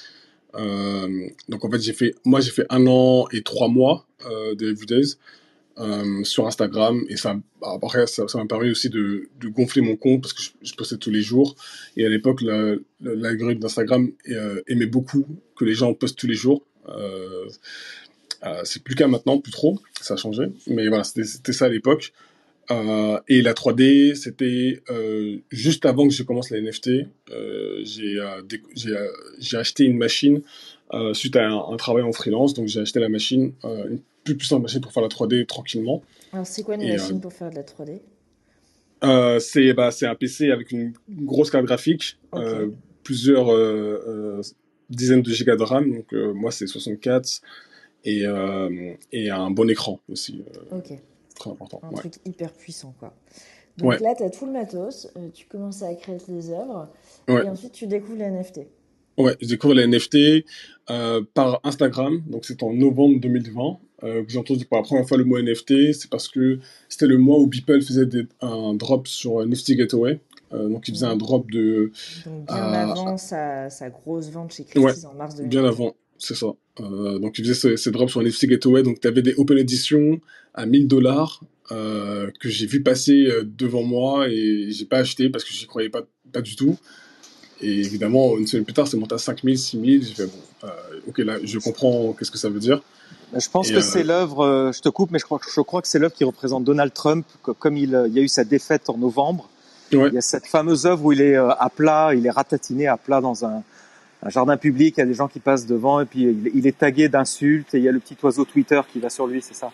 [0.54, 4.54] Euh, donc en fait, j'ai fait, moi j'ai fait un an et trois mois euh,
[4.54, 5.16] de everydays
[5.78, 10.34] euh, sur Instagram et ça après ça m'a permis aussi de, gonfler mon compte parce
[10.34, 11.56] que je, je postais tous les jours
[11.96, 14.10] et à l'époque la- la- l'algorithme d'Instagram
[14.66, 16.62] aimait beaucoup que les gens postent tous les jours
[18.64, 19.78] c'est plus le cas maintenant plus trop.
[20.00, 20.44] Ça a changé.
[20.66, 22.12] Mais voilà c'était ça à l'époque.
[22.70, 26.90] Euh, et la 3D c'était euh, juste avant que je commence la NFT
[27.32, 28.40] euh, j'ai euh,
[28.86, 30.42] euh, acheté une machine
[30.94, 32.54] euh, suite à un, un travail en freelance.
[32.54, 36.02] Donc j'ai acheté la machine euh, une plus puissante machine pour faire la 3D tranquillement.
[36.32, 38.00] Alors, c'est quoi une Et, machine euh, pour faire de la 3D
[39.04, 42.68] euh, c'est bah, un PC avec une grosse carte graphique, euh,
[43.02, 44.42] plusieurs euh, euh,
[44.90, 45.92] dizaines de gigas de RAM.
[45.92, 47.40] Donc euh, moi c'est 64
[48.04, 48.24] et
[49.12, 50.92] et, un bon écran aussi, euh, Ok,
[51.34, 51.80] très important.
[51.82, 51.94] un Ouais.
[51.94, 53.14] truc hyper puissant, quoi.
[53.78, 53.98] Donc Ouais.
[54.00, 56.88] là, tu as tout le matos, euh, tu commences à créer tes œuvres,
[57.28, 57.44] Ouais.
[57.44, 58.66] et ensuite tu découvres les NFT.
[59.18, 60.44] Ouais, j'ai découvert les NFT
[60.90, 65.06] euh, par Instagram, donc c'est en novembre 2020 euh, que j'ai entendu pour la première
[65.06, 65.92] fois le mot NFT.
[65.92, 70.18] C'est parce que c'était le mois où Beeple faisait des- un drop sur Nifty Gateway.
[70.52, 71.92] Euh, donc il faisait un drop de
[72.26, 75.48] Donc bien avant sa, sa grosse vente chez Christie's en mars 2020.
[75.48, 76.46] bien avant, c'est ça.
[76.80, 78.82] Euh, donc il faisait ces, ces drops sur Nifty Gateway.
[78.82, 80.20] Donc tu avais des open editions
[80.54, 81.40] à 1000 dollars
[81.72, 85.66] euh, que j'ai vu passer euh, devant moi et j'ai pas acheté parce que j'y
[85.66, 86.76] croyais pas, pas du tout.
[87.60, 90.04] Et évidemment, une semaine plus tard, c'est monté à 5000, 6000.
[90.06, 90.32] J'ai fait, bon,
[90.64, 90.68] euh,
[91.08, 92.82] ok, là, je comprends qu'est-ce que ça veut dire.
[93.36, 95.88] Je pense Et, que c'est l'œuvre, je te coupe, mais je crois, je crois que
[95.88, 98.90] c'est l'œuvre qui représente Donald Trump, que- comme il, il y a eu sa défaite
[98.90, 99.48] en novembre.
[99.92, 100.08] Ouais.
[100.08, 102.96] Il y a cette fameuse œuvre où il est à plat, il est ratatiné à
[102.96, 103.62] plat dans un,
[104.22, 106.66] un jardin public, il y a des gens qui passent devant, et puis il, il
[106.66, 109.42] est tagué d'insultes, et il y a le petit oiseau Twitter qui va sur lui,
[109.42, 109.70] c'est ça?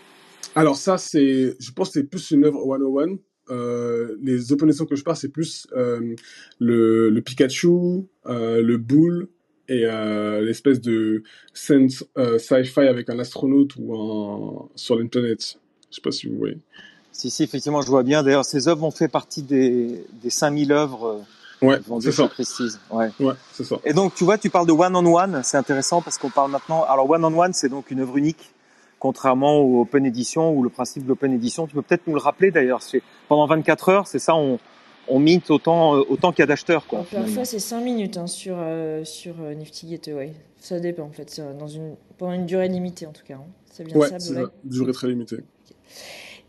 [0.54, 3.18] Alors ça, c'est, je pense que c'est plus une œuvre 101.
[3.50, 6.14] Euh, les open editions que je parle, c'est plus euh,
[6.58, 9.28] le, le Pikachu, euh, le Bull
[9.68, 12.04] et euh, l'espèce de sense
[12.38, 15.58] sci-fi avec un astronaute ou un sur planète.
[15.90, 16.58] Je sais pas si vous voyez.
[17.12, 18.22] Si, si, effectivement, je vois bien.
[18.22, 21.24] D'ailleurs, ces œuvres ont fait partie des, des 5000 œuvres
[21.62, 22.28] Ouais, c'est chez ça.
[22.28, 22.78] Christie's.
[22.90, 23.08] Ouais.
[23.20, 23.76] Ouais, c'est ça.
[23.84, 26.50] Et donc, tu vois, tu parles de one on one, c'est intéressant parce qu'on parle
[26.50, 26.84] maintenant.
[26.84, 28.54] Alors, one on one, c'est donc une œuvre unique,
[28.98, 31.66] contrairement au open edition ou le principe de l'open edition.
[31.66, 32.82] Tu peux peut-être nous le rappeler d'ailleurs.
[32.82, 34.58] C'est pendant 24 heures, c'est ça, on,
[35.08, 37.00] on mint autant, euh, autant qu'il y a d'acheteurs, quoi.
[37.00, 40.32] Donc, parfois c'est 5 minutes hein, sur, euh, sur euh, Nifty Gateway.
[40.60, 43.34] Ça dépend en fait, dans une, pendant une durée limitée en tout cas.
[43.34, 43.46] hein.
[43.72, 44.34] C'est bien Ouais, ça.
[44.64, 45.38] Durée très limitée.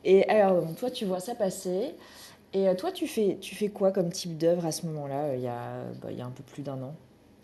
[0.05, 1.93] Et alors, donc, toi, tu vois ça passer.
[2.53, 5.35] Et euh, toi, tu fais, tu fais quoi comme type d'œuvre à ce moment-là, euh,
[5.35, 6.95] il y, a, bah, il y a un peu plus d'un an?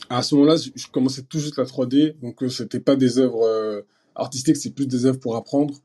[0.10, 3.44] À ce moment-là, je commençais tout juste la 3D, donc euh, c'était pas des œuvres
[3.44, 3.82] euh,
[4.16, 5.76] artistiques, c'est plus des œuvres pour apprendre.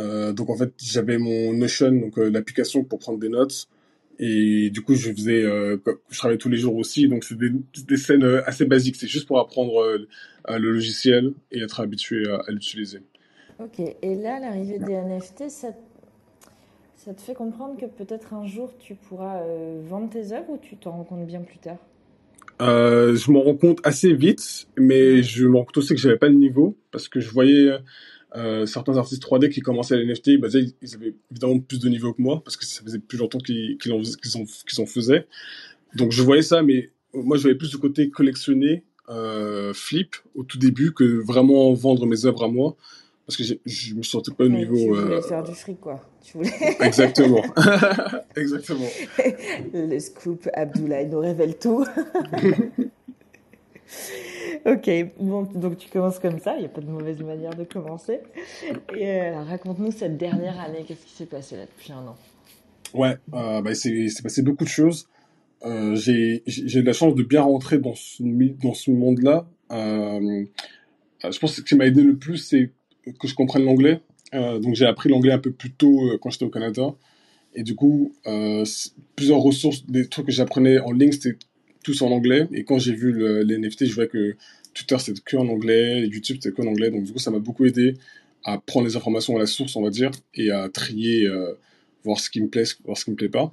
[0.00, 3.68] Euh, donc en fait, j'avais mon Notion, donc l'application pour prendre des notes,
[4.18, 7.96] et du coup, je faisais, je travaillais tous les jours aussi, donc c'est des, des
[7.96, 8.94] scènes assez basiques.
[8.94, 9.98] C'est juste pour apprendre
[10.48, 13.00] le logiciel et être habitué à, à l'utiliser.
[13.58, 15.68] Ok, et là, l'arrivée des NFT, ça,
[17.04, 20.58] ça te fait comprendre que peut-être un jour tu pourras euh, vendre tes œuvres ou
[20.58, 21.76] tu t'en rends compte bien plus tard?
[22.62, 26.16] Euh, je m'en rends compte assez vite, mais je me rends compte aussi que j'avais
[26.16, 27.72] pas le niveau parce que je voyais
[28.36, 32.14] euh, certains artistes 3D qui commençaient à l'NFT, bah, ils avaient évidemment plus de niveau
[32.14, 35.26] que moi parce que ça faisait plus longtemps qu'ils en, en, faisaient.
[35.96, 38.84] Donc je voyais ça, mais moi je voyais plus le côté collectionner,
[39.74, 42.76] flip au tout début que vraiment vendre mes œuvres à moi
[43.26, 44.76] parce que je me sentais pas au niveau.
[44.76, 46.00] Tu voulais euh, faire du fric, quoi.
[46.22, 46.50] Tu voulais...
[46.80, 47.42] Exactement,
[48.36, 48.88] exactement.
[49.72, 51.84] Le scoop, Abdoulaye nous révèle tout.
[54.66, 57.64] ok, bon, donc tu commences comme ça, il n'y a pas de mauvaise manière de
[57.64, 58.20] commencer.
[58.96, 62.16] Et euh, raconte-nous cette dernière année, qu'est-ce qui s'est passé là depuis un an?
[62.94, 65.08] Ouais, euh, bah, c'est c'est passé beaucoup de choses.
[65.64, 68.22] Euh, j'ai eu la chance de bien rentrer dans ce
[68.62, 69.46] dans ce monde-là.
[69.72, 70.44] Euh,
[71.22, 72.70] je pense que ce qui m'a aidé le plus, c'est
[73.18, 74.00] que je comprenne l'anglais.
[74.34, 76.94] Euh, donc j'ai appris l'anglais un peu plus tôt euh, quand j'étais au Canada.
[77.54, 78.64] Et du coup, euh,
[79.14, 81.38] plusieurs ressources, des trucs que j'apprenais en ligne, c'était
[81.84, 82.48] tous en anglais.
[82.52, 84.36] Et quand j'ai vu le, les NFT, je voyais que
[84.72, 86.90] Twitter c'était que en anglais, YouTube c'était que en anglais.
[86.90, 87.94] Donc du coup, ça m'a beaucoup aidé
[88.44, 91.26] à prendre les informations à la source, on va dire, et à trier,
[92.04, 93.50] voir ce qui me plaît, voir ce qui me plaît pas.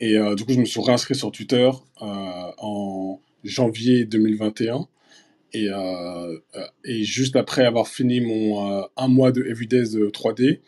[0.00, 4.88] Et du coup, je me suis réinscrit sur Twitter en janvier 2021.
[5.54, 5.74] Et, euh,
[6.56, 10.60] euh, et juste après avoir fini mon euh, un mois de Everydays de 3D,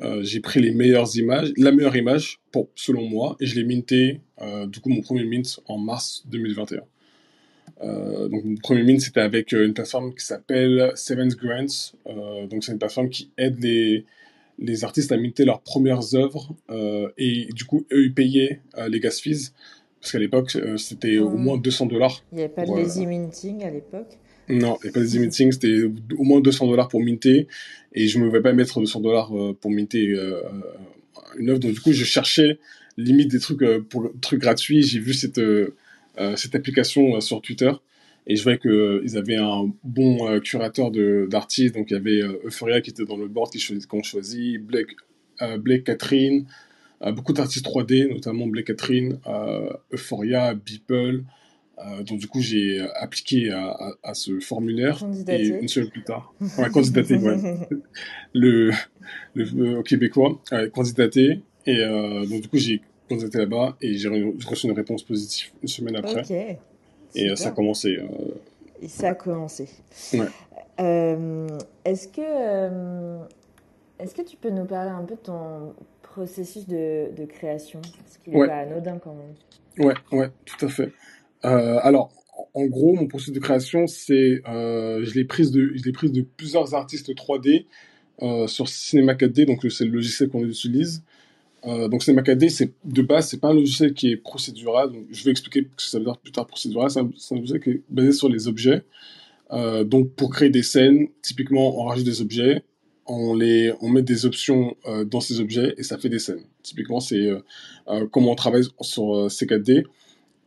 [0.00, 3.64] euh, j'ai pris les meilleures images, la meilleure image pour, selon moi, et je l'ai
[3.64, 4.20] minté,
[4.68, 6.80] du coup, mon premier mint en mars 2021.
[7.82, 11.94] Euh, donc, mon premier mint, c'était avec euh, une plateforme qui s'appelle Seventh Grants.
[12.06, 14.04] Euh, donc, c'est une plateforme qui aide les,
[14.58, 16.54] les artistes à minter leurs premières œuvres
[17.16, 19.52] et du coup, eux, ils payaient les gas fees
[20.00, 21.38] Parce qu'à l'époque, c'était au Ouais.
[21.38, 22.22] moins 200 dollars.
[22.32, 24.18] Il n'y avait pas de lazy minting à l'époque.
[24.50, 27.46] Non, et pas des meetings, c'était au moins 200 dollars pour minter.
[27.92, 30.40] Et je me vais pas mettre 200 dollars euh, pour minter euh,
[31.38, 31.60] une œuvre.
[31.60, 32.58] Donc, du coup, je cherchais
[32.96, 34.82] limite des trucs, euh, pour, des trucs gratuits.
[34.82, 35.76] J'ai vu cette, euh,
[36.18, 37.72] euh, cette application euh, sur Twitter.
[38.26, 41.74] Et je voyais qu'ils avaient un bon euh, curateur d'artistes.
[41.74, 43.50] Donc, il y avait euh, Euphoria qui était dans le board
[43.88, 44.88] qu'on choisit, Blake,
[45.42, 46.46] euh, Blake Catherine,
[47.02, 51.22] euh, beaucoup d'artistes 3D, notamment Blake Catherine, euh, Euphoria, Beeple.
[51.86, 55.02] Euh, donc, du coup, j'ai appliqué à, à- à ce formulaire.
[55.28, 57.36] Et une semaine plus tard, ouais, candidaté, ouais.
[58.34, 58.70] Le,
[59.34, 61.40] le, le québécois, ouais, candidaté.
[61.66, 65.02] Et euh, donc, du coup, j'ai candidaté là-bas et j'ai re- j'ai reçu une réponse
[65.02, 66.20] positive une semaine après.
[66.20, 66.30] Ok.
[66.30, 67.96] Et euh, ça a commencé.
[67.96, 68.06] euh,
[68.82, 69.68] Et ça a commencé.
[70.14, 70.26] Ouais.
[70.80, 71.48] Euh,
[71.84, 73.18] est-ce que, euh,
[73.98, 77.80] est-ce que tu peux nous parler un peu de ton processus de, de création?
[77.82, 78.46] Parce qu'il n'est Ouais.
[78.48, 79.86] pas anodin quand même.
[79.86, 80.92] Ouais, ouais, tout à fait.
[81.44, 82.12] Euh, alors,
[82.54, 86.12] en gros, mon processus de création, c'est, euh, je l'ai prise de, je l'ai prise
[86.12, 87.66] de plusieurs artistes 3D
[88.22, 91.02] euh, sur Cinema 4D, donc c'est le logiciel qu'on utilise.
[91.66, 94.90] Euh, donc Cinema 4D, c'est de base, c'est pas un logiciel qui est procédural.
[94.92, 96.90] Donc, je vais expliquer ce que ça veut dire plus tard procédural.
[96.90, 98.82] C'est un, logiciel qui est basé sur les objets.
[99.52, 102.62] Euh, donc, pour créer des scènes, typiquement, on rajoute des objets,
[103.06, 106.44] on les, on met des options euh, dans ces objets et ça fait des scènes.
[106.62, 107.28] Typiquement, c'est
[108.12, 109.84] comment on travaille sur euh, C4D.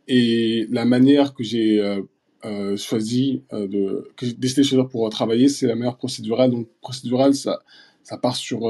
[0.08, 2.02] Et la manière que j'ai euh,
[2.44, 6.50] euh, choisi euh, de, que j'ai décidé de choisir pour travailler, c'est la manière procédurale.
[6.50, 7.62] Donc, procédurale, ça,
[8.02, 8.60] ça part sur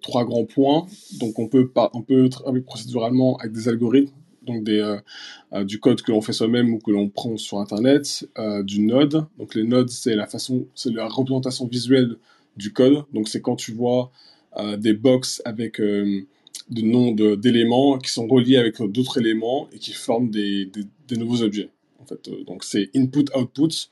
[0.00, 0.86] trois grands points.
[1.20, 4.14] Donc, on peut, on peut travailler procéduralement avec des algorithmes,
[4.46, 4.96] donc des,
[5.64, 8.26] du code que l'on fait soi-même ou que l'on prend sur Internet,
[8.62, 9.26] du node.
[9.38, 12.16] Donc, les nodes, c'est la façon, c'est la représentation visuelle
[12.56, 13.04] du code.
[13.12, 14.10] Donc, c'est quand tu vois
[14.78, 15.78] des box avec
[16.70, 21.16] de noms d'éléments qui sont reliés avec d'autres éléments et qui forment des, des, des
[21.16, 21.70] nouveaux objets.
[22.00, 23.90] En fait, Euh, donc c'est input-output.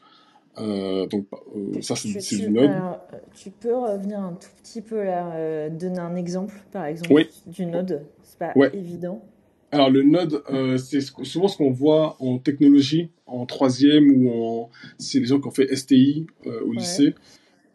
[0.59, 2.71] Euh, donc euh, ça c'est du node.
[2.71, 6.87] alors, euh, tu peux revenir un tout petit peu là, euh, donner un exemple par
[6.87, 7.27] exemple Oui.
[7.47, 8.07] du node?
[8.23, 8.71] C'est pas Ouais.
[8.75, 9.23] évident.
[9.71, 14.71] Alors le node, euh, c'est souvent ce qu'on voit en technologie, en troisième ou en,
[14.99, 16.77] c'est les gens qui ont fait STI euh, au Ouais.
[16.79, 17.15] lycée.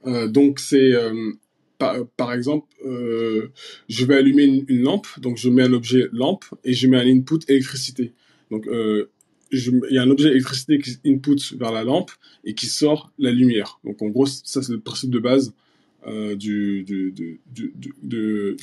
[0.07, 1.33] Euh, donc c'est euh,
[1.81, 3.47] par, par exemple, euh,
[3.89, 6.97] je vais allumer une, une lampe, donc je mets un objet lampe et je mets
[6.97, 8.13] un input électricité.
[8.51, 9.09] Donc euh,
[9.51, 12.11] je- il y a un objet électricité qui input vers la lampe
[12.45, 13.79] et qui sort la lumière.
[13.83, 15.53] Donc en gros ça c'est le principe de base
[16.07, 18.55] euh, du, du, du, du- du- de,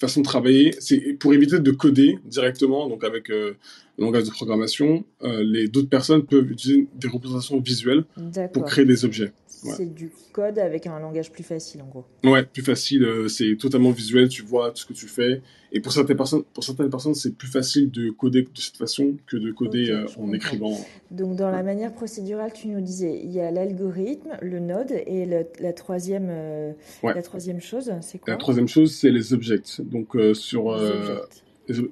[0.00, 0.74] façon de travailler.
[0.78, 3.54] C'est pour éviter de coder directement, donc avec euh,
[3.98, 8.04] le langage de programmation, euh, les d'autres personnes peuvent utiliser des représentations visuelles
[8.52, 9.32] pour créer des objets.
[9.66, 9.74] Ouais.
[9.76, 12.04] C'est du code avec un langage plus facile en gros.
[12.24, 15.42] Ouais, plus facile, euh, c'est totalement visuel, tu vois tout ce que tu fais.
[15.72, 19.16] Et pour certaines personnes, pour certaines personnes, c'est plus facile de coder de cette façon
[19.26, 20.78] que de coder euh, en écrivant.
[21.10, 25.26] Donc dans la manière procédurale, tu nous disais, il y a l'algorithme, le node et
[25.26, 27.14] le- la troisième, euh, Ouais.
[27.14, 28.32] la troisième chose, c'est quoi?
[28.32, 29.80] La troisième chose, c'est les objects.
[29.82, 31.42] Donc sur Les objects.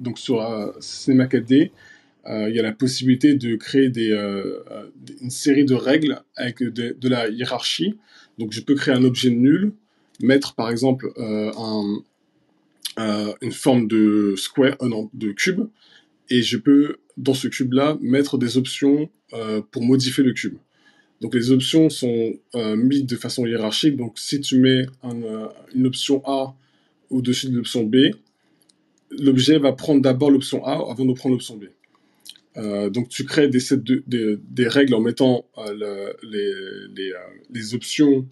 [0.00, 1.72] donc sur Cinema 4D,
[2.26, 7.08] il y a la possibilité de créer euh, euh, une série de règles avec de,
[7.08, 7.98] la hiérarchie.
[8.38, 9.72] Donc je peux créer un objet nul,
[10.20, 12.02] mettre par exemple euh, un,
[12.98, 15.66] euh, une forme de square, euh, de cube,
[16.30, 20.56] et je peux dans ce cube-là mettre des options euh, pour modifier le cube.
[21.20, 23.96] Donc les options sont euh, mises de façon hiérarchique.
[23.96, 26.54] Donc si tu mets un, euh, une option A
[27.10, 27.96] au-dessus de l'option B,
[29.10, 31.64] l'objet va prendre d'abord l'option A avant de prendre l'option B.
[32.56, 36.52] Euh, donc tu crées des, sets de- des- des règles en mettant euh, le- les,
[36.94, 37.16] les, euh,
[37.50, 38.26] les options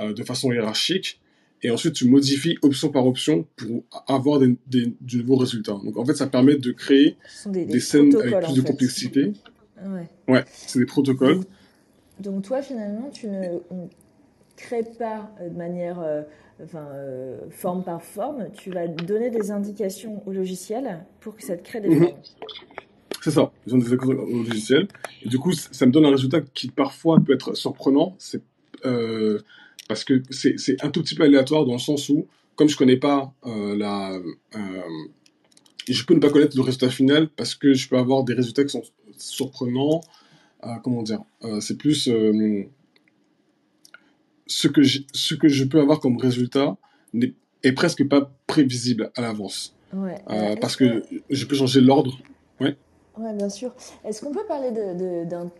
[0.00, 1.20] de façon hiérarchique
[1.62, 5.72] et ensuite tu modifies option par option pour avoir des, des- du nouveau résultat.
[5.84, 8.68] Donc en fait ça permet de créer des, des scènes avec plus de fait.
[8.68, 9.32] complexité.
[9.84, 10.08] Ouais.
[10.28, 11.40] Ouais, c'est des protocoles.
[12.20, 13.58] Donc, toi finalement, tu ne
[14.56, 16.22] crées pas de manière, euh,
[16.64, 21.56] enfin, euh, forme par forme, tu vas donner des indications au logiciel pour que ça
[21.56, 21.98] te crée des Mhm.
[22.08, 22.18] formes.
[23.22, 24.88] C'est ça, ils ont des accords au logiciel.
[25.24, 28.14] Et du coup, ça me donne un résultat qui parfois peut être surprenant.
[28.18, 28.42] C'est
[28.86, 29.40] euh,
[29.88, 32.96] parce que c'est un tout petit peu aléatoire dans le sens où, comme je connais
[32.96, 34.82] pas euh, la, euh,
[35.88, 38.62] je peux ne pas connaître le résultat final parce que je peux avoir des résultats
[38.64, 38.82] qui sont
[39.16, 40.00] surprenants.
[40.64, 42.64] Euh, comment dire Euh, C'est plus euh,
[44.46, 46.76] ce que j'ai- ce que je peux avoir comme résultat
[47.12, 50.14] n'est est presque pas prévisible à l'avance Ouais.
[50.30, 52.18] Euh, Euh, parce que je peux changer l'ordre
[53.18, 53.74] Ouais, bien sûr.
[54.04, 54.70] Est-ce qu'on peut parler
[55.24, 55.50] d'un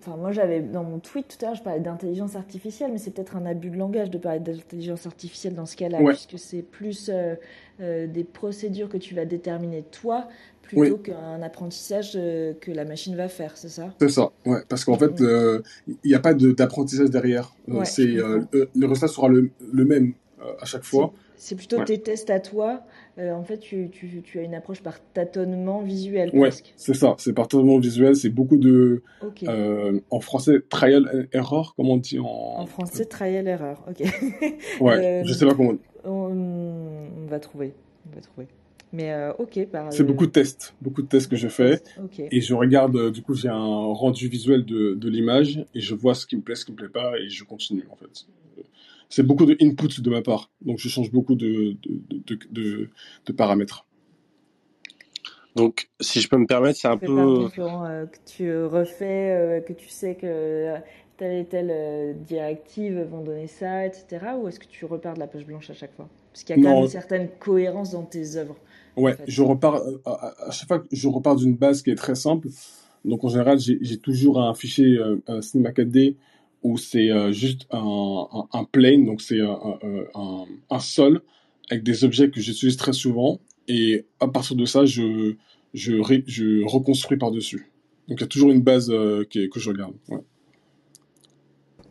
[0.00, 3.10] enfin, moi j'avais dans mon tweet tout à l'heure, je parlais d'intelligence artificielle, mais c'est
[3.10, 6.12] peut-être un abus de langage de parler d'intelligence artificielle dans ce cas-là, Ouais.
[6.12, 7.34] puisque c'est plus euh,
[7.80, 10.28] euh, des procédures que tu vas déterminer toi,
[10.62, 11.02] plutôt Oui.
[11.02, 13.92] qu'un apprentissage euh, que la machine va faire, c'est ça?
[13.98, 17.54] C'est ça, ouais, parce qu'en fait, il n'y a pas de- d'apprentissage derrière.
[17.66, 18.46] Ouais, c'est le,
[18.76, 20.12] résultat sera le, le même
[20.60, 21.12] à chaque fois.
[21.36, 21.84] C'est plutôt Ouais.
[21.84, 22.82] tes tests à toi.
[23.18, 27.14] Euh, en fait, tu, tu, tu as une approche par tâtonnement visuel Ouais, c'est ça.
[27.18, 28.14] C'est partageement visuel.
[28.16, 29.02] C'est beaucoup de,
[29.42, 32.24] euh, en français, trial and error, comme on dit en.
[32.24, 33.84] En français, trial error.
[33.88, 34.02] Ok.
[34.80, 35.74] Ouais, Euh, je sais pas comment.
[36.04, 37.72] on, on va trouver.
[38.10, 38.46] On va trouver.
[38.92, 39.92] Mais euh, ok, par.
[39.92, 41.80] C'est beaucoup de tests, beaucoup de tests que je fais.
[42.02, 42.20] Ok.
[42.30, 43.56] Et je regarde, du coup, j'ai un
[43.92, 46.76] rendu visuel de, de l'image et je vois ce qui me plaît, ce qui me
[46.76, 48.26] plaît pas et je continue, en fait.
[49.14, 50.50] C'est beaucoup de input de ma part.
[50.60, 52.88] Donc, je change beaucoup de, de, de, de,
[53.26, 53.86] de paramètres.
[55.54, 57.46] Donc, si je peux me permettre, c'est un peu.
[57.56, 60.78] Euh, que tu refais, euh, que tu sais que euh,
[61.16, 64.32] telle et telle euh, directive vont donner ça, etc.
[64.36, 66.08] Ou est-ce que tu repars de la page blanche à chaque fois?
[66.32, 66.74] Parce qu'il y a quand Non.
[66.74, 68.56] même une certaine cohérence dans tes œuvres.
[68.96, 69.24] Ouais, En fait.
[69.28, 72.48] je repars, euh, à, chaque fois, je repars d'une base qui est très simple.
[73.04, 76.16] Donc, en général, j'ai toujours un fichier euh, un Cinema 4D
[76.64, 79.78] où c'est euh, juste un, un, un plane, donc c'est un,
[80.14, 81.22] un, un, sol
[81.70, 83.38] avec des objets que j'utilise très souvent.
[83.68, 85.36] Et à partir de ça, je,
[85.74, 87.70] je, ré- je reconstruis par-dessus.
[88.08, 89.94] Donc, il y a toujours une base euh, qui est- que je regarde.
[90.08, 90.18] Ouais.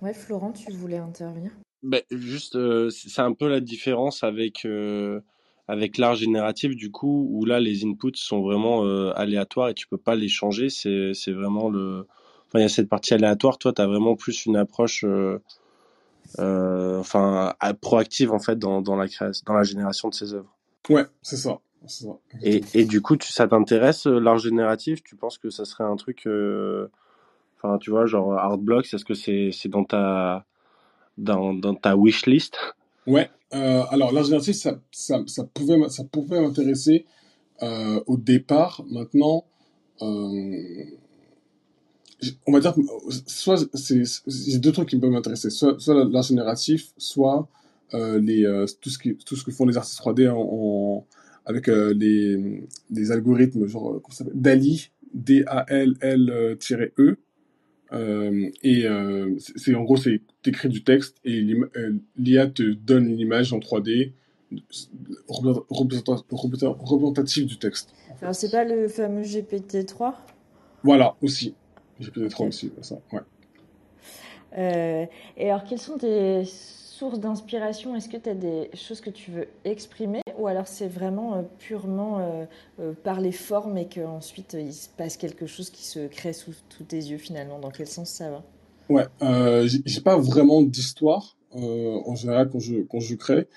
[0.02, 1.52] Ouais, Florent, tu voulais intervenir?
[1.84, 5.22] Ben, juste, euh, c'est un peu la différence avec, euh,
[5.68, 9.88] avec l'art génératif, du coup, où là, les inputs sont vraiment euh, aléatoires et tu
[9.88, 10.70] peux pas les changer.
[10.70, 12.08] C'est, c'est vraiment le.
[12.54, 13.58] Enfin, il y a cette partie aléatoire.
[13.58, 15.42] Toi, tu as vraiment plus une approche euh,
[16.38, 20.54] euh, enfin, proactive, en fait, dans, dans, la création, dans la génération de ces œuvres.
[20.90, 21.60] Ouais, c'est ça.
[22.42, 25.04] Et, et du coup, tu, ça t'intéresse, euh, l'art génératif?
[25.04, 26.28] Tu penses que ça serait un truc.
[27.58, 30.46] Enfin, tu vois, genre Artblocks, est-ce que c'est c'est dans ta,
[31.18, 32.58] dans, dans ta wish list?
[33.08, 37.06] Ouais, euh, alors l'art génératif, ça, ça, ça pouvait, ça pouvait m'intéresser
[37.62, 38.84] euh, au départ.
[38.90, 39.46] Maintenant,
[40.02, 40.84] euh,
[42.48, 42.82] on va dire, que,
[43.28, 47.48] soit c'est deux trucs qui peuvent m'intéresser, soit, soit l'art génératif, soit
[47.94, 51.06] euh, les, euh, tout, ce qui, tout ce que font les artistes 3D en, en-
[51.46, 54.40] avec euh, les, les algorithmes, genre, comment ça s'appelle?
[54.42, 56.58] DALI, D-A-L-L-E.
[58.64, 58.86] Et
[59.56, 61.46] c'est en gros, c'est t'écris du texte et
[62.18, 64.12] l'IA te donne une image en 3D
[65.28, 67.90] représenta- représenta- représenta- représentative du texte.
[68.12, 68.26] en fait.
[68.26, 70.14] Alors, c'est pas le fameux GPT-3
[70.84, 71.54] Voilà, aussi.
[72.00, 72.48] J'ai peut-être Ok.
[72.48, 72.96] aussi ça.
[73.12, 73.22] Ouais.
[74.58, 75.06] Euh,
[75.38, 77.96] et alors, quelles sont tes sources d'inspiration?
[77.96, 80.22] Est-ce que tu as des choses que tu veux exprimer?
[80.38, 82.20] Ou alors c'est vraiment euh, purement
[82.80, 86.54] euh, par les formes et qu'ensuite il se passe quelque chose qui se crée sous
[86.70, 87.60] tous tes yeux finalement?
[87.60, 88.44] Dans quel sens ça va?
[88.90, 89.06] Ouais,
[89.86, 93.48] j'ai pas vraiment d'histoire en général quand je quand je crée.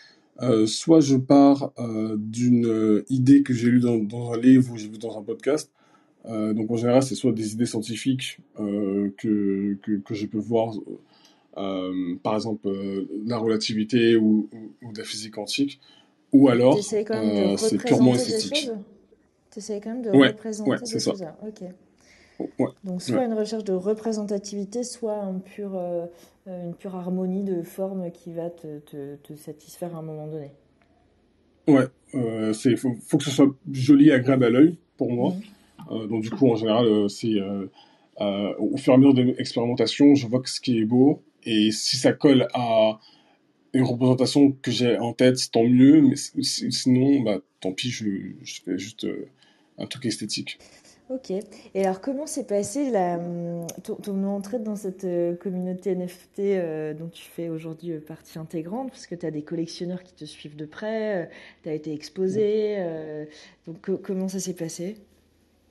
[0.66, 1.72] Soit je pars
[2.16, 5.72] d'une idée que j'ai lue dans, dans un livre ou j'ai vu dans un podcast.
[6.28, 10.38] Euh, donc en général, c'est soit des idées scientifiques euh, que, que que je peux
[10.38, 10.74] voir,
[11.56, 12.68] euh, par exemple
[13.24, 15.80] la relativité ou, ou, ou de la physique quantique,
[16.32, 17.04] ou alors c'est
[17.78, 18.70] purement esthétique.
[19.52, 21.62] Tu essayes quand même de Ouais, représenter ouais, des choses ah, Ok.
[22.58, 22.68] Ouais.
[22.84, 25.80] Donc soit une recherche de représentativité, soit un pur,
[26.46, 30.50] une pure harmonie de forme qui va te, te, te satisfaire à un moment donné.
[31.66, 31.86] Ouais,
[32.52, 35.30] c'est faut, faut que ce soit joli et agréable à l'œil pour moi.
[35.30, 35.42] Mhm.
[35.90, 37.34] Euh, donc du coup, en général, euh, c'est
[38.20, 41.70] euh, au fur et à mesure de l'expérimentation, je vois ce qui est beau et
[41.70, 42.98] si ça colle à
[43.72, 46.00] une représentation que j'ai en tête, tant mieux.
[46.00, 48.04] Mais si- si- sinon, bah tant pis, je,
[48.64, 49.06] fais juste
[49.78, 50.58] un truc esthétique.
[51.08, 51.30] Ok.
[51.30, 53.66] Et alors, comment s'est passé la, hum,
[54.02, 55.06] ton, entrée dans cette
[55.38, 58.90] communauté NFT dont tu fais aujourd'hui partie intégrante?
[58.90, 61.30] Parce que tu as des collectionneurs qui te suivent de près,
[61.62, 62.78] tu as été exposé.
[63.66, 64.96] donc, co- comment ça s'est passé?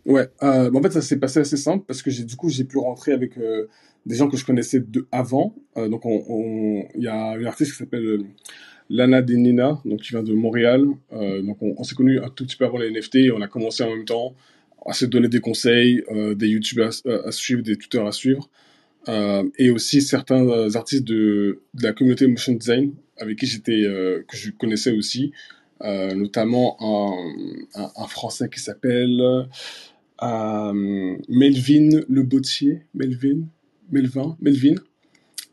[0.05, 2.63] Ouais, euh, en fait, ça s'est passé assez simple parce que j'ai du coup j'ai
[2.63, 3.67] pu rentrer avec euh,
[4.05, 5.55] des gens que je connaissais de avant.
[5.77, 8.23] Euh, donc, on, on- il y a une artiste qui s'appelle euh,
[8.89, 10.85] Lana Denina, donc qui vient de Montréal.
[11.13, 13.41] Euh, donc, on, on s'est connus un tout petit peu avant les NFT et on
[13.41, 14.35] a commencé en même temps
[14.85, 18.47] à se donner des conseils, euh, des YouTube à, suivre, des tuteurs à suivre,
[19.57, 23.83] et aussi certains artistes de, de la communauté motion design avec qui j'étais,
[24.27, 25.31] que je connaissais aussi,
[25.83, 29.47] notamment un, un, un Français qui s'appelle
[30.23, 33.41] euh, Melvin Le Bottier, Melvin,
[33.91, 34.75] Melvin, Melvin.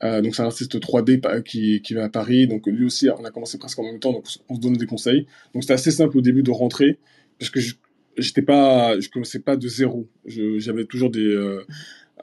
[0.05, 2.47] Euh, donc c'est un artiste 3D pa- qui, qui va à Paris.
[2.47, 4.87] Donc lui aussi, on a commencé presque en même temps, donc on se donnait des
[4.87, 5.27] conseils.
[5.55, 6.99] Donc c'était assez simple au début de rentrer,
[7.39, 7.75] parce que je
[8.19, 10.07] j'étais pas, je commençais pas de zéro.
[10.27, 11.35] J'avais toujours des,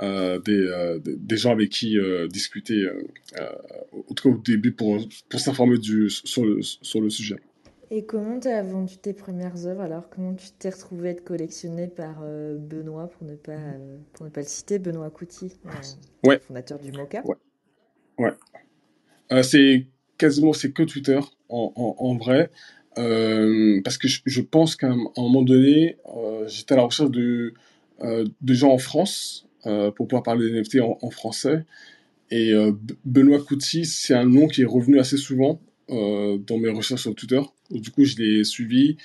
[0.02, 1.98] euh, des, des, gens avec qui
[2.30, 2.88] discuter,
[3.92, 5.78] en tout cas au début, pour, pour s'informer
[6.10, 7.38] sur, le, sur le sujet.
[7.92, 10.10] Et comment tu as vendu tes premières œuvres alors?
[10.10, 14.32] Comment tu t'es retrouvé être collectionné par euh, Benoît, pour ne, pas, euh, pour ne
[14.32, 15.70] pas le citer, Benoît Couty, euh,
[16.24, 16.40] Ouais.
[16.40, 17.36] fondateur du MOCA Ouais.
[18.20, 19.44] Ouais.
[19.44, 19.88] C'est
[20.18, 21.20] quasiment c'est que Twitter
[21.50, 22.52] en, en, en vrai.
[22.96, 25.98] Parce que je, je pense qu'à un, moment donné
[26.48, 27.54] j'étais à la recherche de
[28.02, 31.64] de gens en France pour pouvoir parler des NFT en, en français.
[32.32, 32.52] Et
[33.06, 37.42] Benoît Couty c'est un nom qui est revenu assez souvent dans mes recherches sur Twitter.
[37.74, 38.98] Et du coup je l'ai suivi.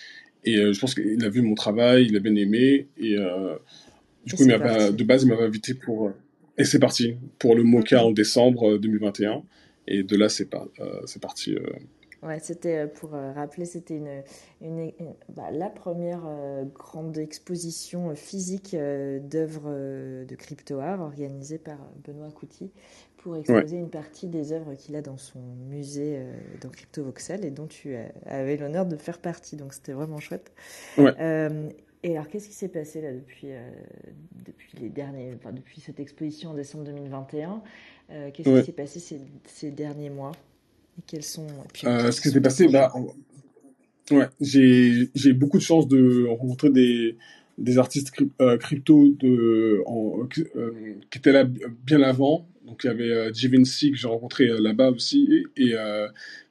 [0.45, 2.89] Et euh, je pense qu'il a vu mon travail il a bien aimé.
[2.99, 3.57] Et euh,
[4.27, 6.13] du Et coup il de base il m'avait invité pour euh,
[6.59, 7.17] et c'est parti.
[7.39, 9.43] Pour le MOCA en décembre euh, 2021
[9.89, 11.61] et de là c'est pas euh, c'est parti euh,
[12.23, 14.23] Ouais, c'était euh, pour euh, rappeler, c'était une,
[14.63, 20.79] une, une- bah, la première euh, grande exposition euh, physique euh, d'œuvres euh, de crypto
[20.81, 22.73] art organisée par euh, Benoît Couty
[23.25, 27.43] pour exposer une partie des œuvres qu'il a dans son musée euh, dans Crypto Voxel
[27.43, 27.97] et dont tu
[28.27, 29.57] avais l'honneur de faire partie.
[29.57, 30.53] Donc c'était vraiment chouette.
[30.99, 31.15] Ouais.
[31.19, 31.71] Euh,
[32.03, 33.71] et alors, qu'est-ce qui s'est passé là depuis, euh,
[34.45, 37.63] depuis les derniers, enfin, depuis cette exposition en décembre 2021
[38.11, 38.61] Euh, Qu'est-ce Ouais.
[38.61, 40.33] qui s'est passé ces, ces derniers mois
[40.99, 42.93] Et quels sont, puis, ce qui s'est passé, bah,
[44.11, 47.17] ouais, j'ai beaucoup de chance de rencontrer des
[47.59, 50.27] des artistes euh, crypto de en,
[50.57, 52.49] euh, qui étaient là bien avant.
[52.67, 55.75] Donc il y avait euh, Givenchy que j'ai rencontré là-bas aussi et, et,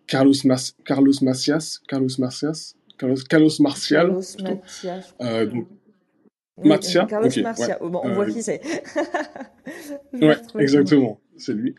[0.05, 4.07] Carlos Mas Carlos Macias, Carlos Macias, Carlos Carlos Martial.
[4.07, 4.21] Carlos.
[4.39, 5.27] Matia, je crois.
[5.27, 5.67] Euh, donc
[6.57, 7.41] Oui, Matia, Carlos ok, ouais.
[7.41, 7.77] Marcia.
[7.81, 8.61] Oh, bon, on voit qui c'est.
[10.13, 11.75] Ouais, exactement, c'est lui.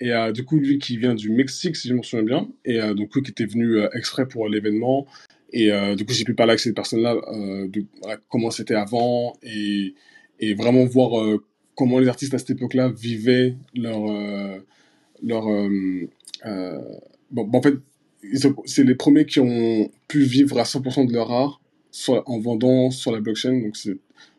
[0.00, 2.80] Et euh, du coup, lui qui vient du Mexique, si je me souviens bien, et
[2.94, 5.06] donc lui qui était venu exprès pour l'événement.
[5.52, 7.84] Et euh, du coup, j'ai pu parler avec cette personne-là euh, de
[8.28, 9.94] comment c'était avant et,
[10.40, 11.42] et vraiment voir euh,
[11.74, 14.00] comment les artistes à cette époque-là vivaient leur
[15.22, 15.44] leur
[17.30, 17.74] bon, en fait
[18.66, 21.60] c'est les premiers qui ont pu vivre à 100% de leur art
[22.08, 23.60] en vendant sur la blockchain.
[23.60, 23.76] Donc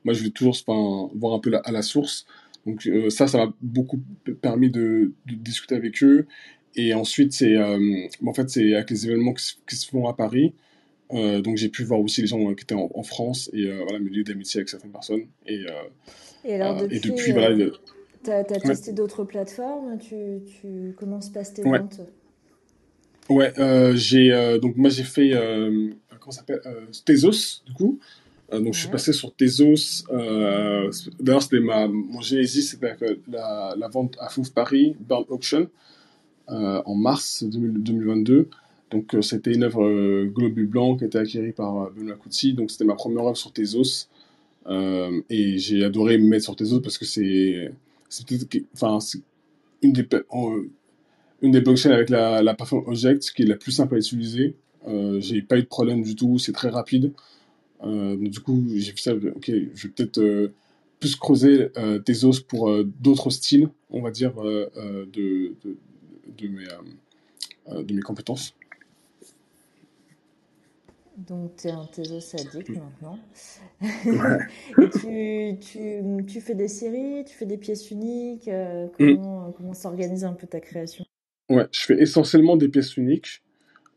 [0.03, 2.25] moi je vais toujours enfin, voir un peu à la source.
[2.65, 4.01] Donc ça ça m'a beaucoup
[4.41, 6.27] permis de, discuter avec eux.
[6.75, 10.53] Et ensuite c'est en fait c'est avec les événements qui se font à Paris
[11.13, 13.81] euh, donc j'ai pu voir aussi les gens qui étaient en, en France et euh,
[13.83, 15.71] voilà me lier d'amitié avec certaines personnes et, euh,
[16.45, 17.71] Et alors, euh, depuis, et depuis euh, voilà
[18.23, 18.59] t'as Ouais.
[18.59, 21.79] testé d'autres plateformes tu, tu, Comment se passent tes Ouais.
[21.79, 22.01] ventes?
[23.29, 27.73] Ouais, euh, j'ai euh, donc moi j'ai fait euh, comment ça s'appelle euh, Tezos du
[27.73, 27.99] coup.
[28.51, 30.03] Euh, donc je suis passé sur Tezos.
[30.11, 30.89] Euh,
[31.19, 35.69] D'ailleurs c'était ma mon Genesis c'était euh, la, la vente à Fouf Paris Burn Auction
[36.49, 38.49] euh, en mars 2000 2022.
[38.91, 42.15] Donc euh, c'était une œuvre euh, Globule Blanc qui a été acquérie par euh, Benoît
[42.15, 42.53] Couty.
[42.53, 44.07] Donc c'était ma première œuvre sur Tezos.
[45.29, 47.71] Et j'ai adoré me mettre sur Tezos parce que c'est
[49.81, 50.07] une des
[51.41, 54.55] une des blockchains avec la, la Object qui est la plus simple à utiliser.
[55.19, 57.13] J'ai pas eu de problème du tout, c'est très rapide.
[57.83, 60.51] Du coup, j'ai fait ça, ok, je vais peut-être
[60.99, 61.69] plus creuser
[62.05, 65.55] tes os pour d'autres styles, on va dire, de
[67.91, 68.53] mes compétences.
[71.27, 73.19] Donc, tu es un Tezos addict maintenant.
[74.11, 74.39] Ouais.
[74.77, 78.47] Et tu, tu, tu fais des séries, tu fais des pièces uniques.
[78.47, 81.05] euh, comment comment s'organise un peu ta création?
[81.49, 83.41] Ouais, je fais essentiellement des pièces uniques.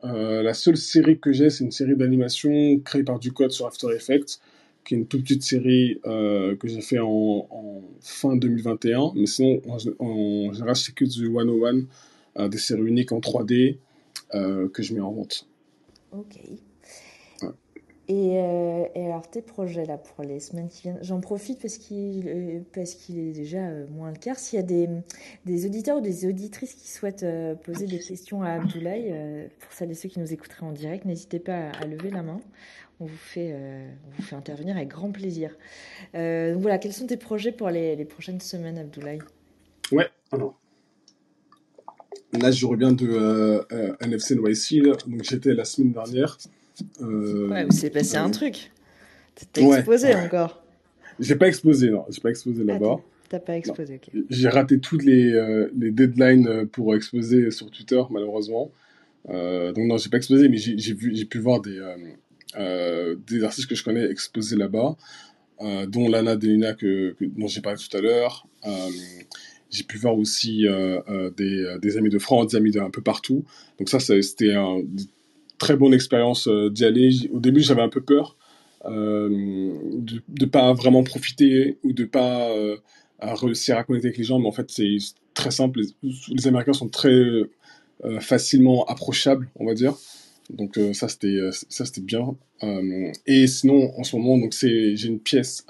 [0.05, 3.89] Euh, la seule série que j'ai, c'est une série d'animation créée par Ducode sur After
[3.95, 4.41] Effects,
[4.85, 9.13] qui est une toute petite série euh, que j'ai fait en, en fin 2021.
[9.17, 11.87] Mais sinon, en, en général, c'est que du 101,
[12.39, 13.79] euh, des séries uniques en 3D
[14.35, 15.47] euh, que je mets en vente.
[16.11, 16.37] Ok.
[18.11, 22.29] Euh, et alors, tes projets là pour les semaines qui viennent, j'en profite parce qu'il
[22.29, 24.39] euh, parce est déjà euh, moins le quart.
[24.39, 24.89] S'il y a des,
[25.47, 27.25] des auditeurs ou des auditrices qui souhaitent
[27.63, 31.39] poser des questions à Abdoulaye, pour celles et ceux qui nous écouteraient en direct, n'hésitez
[31.39, 32.41] pas à, lever la main.
[33.01, 35.57] On vous fait, on vous fait intervenir avec grand plaisir.
[36.15, 39.21] Donc voilà, quels sont tes projets pour les, les prochaines semaines, Abdoulaye?
[39.93, 40.59] Ouais, alors.
[42.33, 43.65] Là, je reviens de
[44.03, 46.39] NFC NYC, donc j'étais la semaine dernière.
[47.01, 48.71] Euh, Ouais, il s'est passé un truc.
[49.53, 50.15] T'es Ouais, exposé ouais.
[50.17, 50.63] encore.
[51.21, 52.97] J'ai pas explosé, non, j'ai pas explosé Ah, là-bas.
[53.29, 54.23] t'as pas exposé, ok.
[54.31, 58.71] J'ai raté toutes les, euh, les deadlines euh, pour exposer sur Twitter, malheureusement.
[59.29, 61.79] Euh, donc non, j'ai pas exposé, mais j'ai pu voir des,
[62.59, 64.97] euh, des artistes que je connais exposer là-bas,
[65.87, 68.47] dont Lana Delina que, que- dont j'ai parlé tout à l'heure.
[69.71, 70.67] J'ai pu voir aussi
[71.37, 73.45] des, des amis de France, des amis d'un peu partout.
[73.79, 74.81] Donc ça, ça- c'était un-
[75.63, 77.11] très bonne expérience euh, d'y aller.
[77.33, 78.37] Au début, j'avais un peu peur
[78.85, 79.29] euh,
[80.09, 82.77] de ne pas vraiment profiter ou de pas euh,
[83.21, 84.97] réussir à connecter avec les gens, mais en fait, c'est
[85.35, 85.83] très simple.
[86.03, 87.17] Les, Américains sont très
[88.19, 89.95] facilement approchables, on va dire.
[90.51, 92.35] Donc ça c'était ça c'était bien.
[93.27, 95.65] Et sinon en ce moment donc c'est j'ai une pièce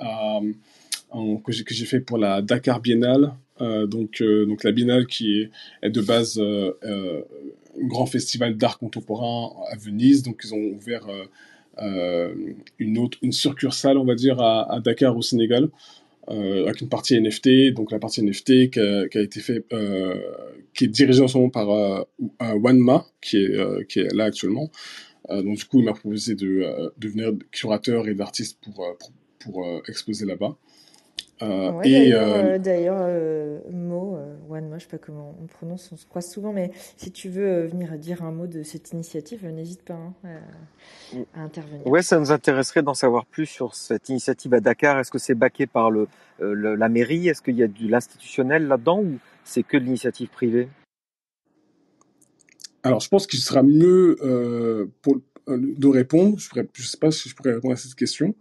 [1.45, 3.34] que j'ai fait pour la Dakar Biennale.
[3.61, 5.43] Donc donc la Biennale qui
[5.82, 6.40] est, de base
[7.78, 10.22] grand festival d'art contemporain à Venise.
[10.22, 11.24] Donc ils ont ouvert euh,
[11.78, 12.34] euh,
[12.78, 15.68] une autre une succursale on va dire à, Dakar au Sénégal.
[16.30, 19.64] euh, avec une partie NFT, donc la partie NFT qui a, été fait,
[20.72, 22.06] qui est dirigée en ce moment par
[22.40, 24.70] Wanma, qui est, qui est là actuellement.
[25.28, 28.86] Donc du coup, il m'a proposé de devenir curateur et d'artiste pour,
[29.40, 30.56] pour, exposer là-bas.
[31.43, 32.11] Euh, Ouais, et
[32.59, 34.16] d'ailleurs, euh, euh, euh, Mo,
[34.49, 37.28] One Mo, je sais pas comment on prononce, on se croise souvent, mais si tu
[37.28, 41.86] veux venir dire un mot de cette initiative, n'hésite pas hein, euh, à intervenir.
[41.86, 44.99] Ouais, ça nous intéresserait d'en savoir plus sur cette initiative à Dakar.
[45.01, 46.07] Est-ce que c'est baqué par le,
[46.40, 47.28] euh, le- la mairie?
[47.28, 50.68] Est-ce qu'il y a de l'institutionnel là-dedans ou c'est que de l'initiative privée?
[52.84, 55.16] Alors, je pense qu'il sera mieux euh, pour,
[55.49, 56.38] euh, de répondre.
[56.38, 58.34] Je ne sais pas si je pourrais répondre à cette question.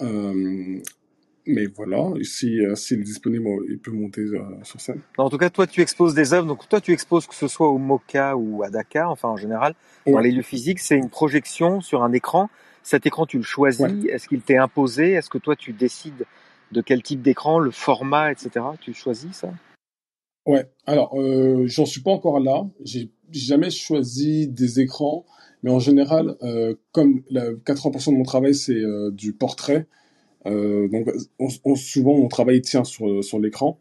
[0.00, 0.78] Euh,
[1.46, 5.00] mais voilà, si, euh, s'il est disponible, il peut monter euh, sur scène.
[5.18, 6.46] En tout cas, toi, tu exposes des œuvres.
[6.46, 9.74] Donc, toi, tu exposes que ce soit au MoCA ou à Dakar, enfin en général,
[10.06, 12.48] dans les lieux physiques, c'est une projection sur un écran.
[12.82, 13.80] Cet écran, tu le choisis.
[13.80, 14.10] Ouais.
[14.10, 15.12] Est-ce qu'il t'est imposé?
[15.12, 16.24] Est-ce que toi, tu décides
[16.72, 18.64] de quel type d'écran, le format, etc.
[18.80, 19.52] Tu choisis ça?
[20.46, 22.66] Ouais, alors euh, j'en suis pas encore là.
[22.84, 25.24] J'ai jamais choisi des écrans,
[25.62, 29.86] mais en général, euh, comme la, 80% de mon travail c'est euh, du portrait, euh,
[30.46, 33.78] donc on, on- souvent mon travail tient sur, sur l'écran.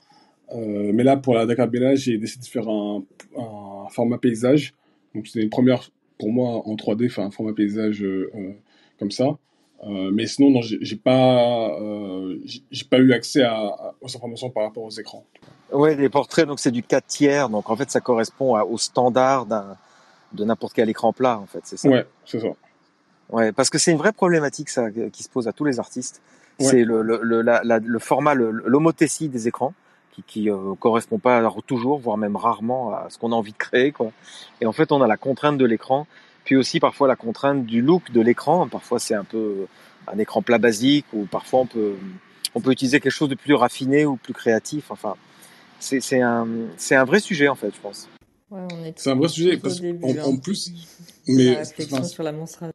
[0.54, 3.04] Euh, mais là, pour la Dakar Biennale, j'ai décidé de faire un,
[3.38, 4.74] un format paysage.
[5.16, 5.90] Donc c'était une première
[6.20, 8.52] pour moi en 3D, faire un format paysage euh, euh,
[9.00, 9.38] comme ça.
[9.84, 12.38] Euh, mais sinon, non, j'ai pas, euh,
[12.70, 15.26] j'ai pas eu accès à, à- aux informations par rapport aux écrans.
[15.72, 17.50] Ouais, les portraits, donc c'est du 4 tiers.
[17.50, 19.48] Donc, en fait, ça correspond à- au standard
[20.34, 21.90] de n'importe quel écran plat, en fait, c'est ça?
[21.90, 22.50] Ouais, c'est ça.
[23.32, 26.22] Ouais, parce que c'est une vraie problématique ça qui se pose à tous les artistes.
[26.62, 26.68] Ouais.
[26.70, 29.74] C'est le, le, le, la- la- le format, le- l'homothétie des écrans
[30.14, 33.54] qui, qui euh, correspond pas alors, toujours, voire même rarement à ce qu'on a envie
[33.54, 34.12] de créer, quoi.
[34.60, 36.08] Et en fait, on a la contrainte de l'écran,
[36.44, 38.68] puis aussi parfois la contrainte du look de l'écran.
[38.68, 39.68] Parfois, c'est un peu
[40.08, 41.94] un écran plat basique, ou parfois on peut
[42.54, 44.92] on peut utiliser quelque chose de plus raffiné ou plus créatif.
[44.92, 45.16] Enfin,
[45.80, 46.48] c'est c'est un
[46.78, 48.10] c'est un vrai sujet en fait, je pense.
[48.50, 50.74] Ouais, on est C'est un vrai sujet parce qu'en hein, plus,
[51.28, 52.66] mais la réflexion enfin, sur la monstre.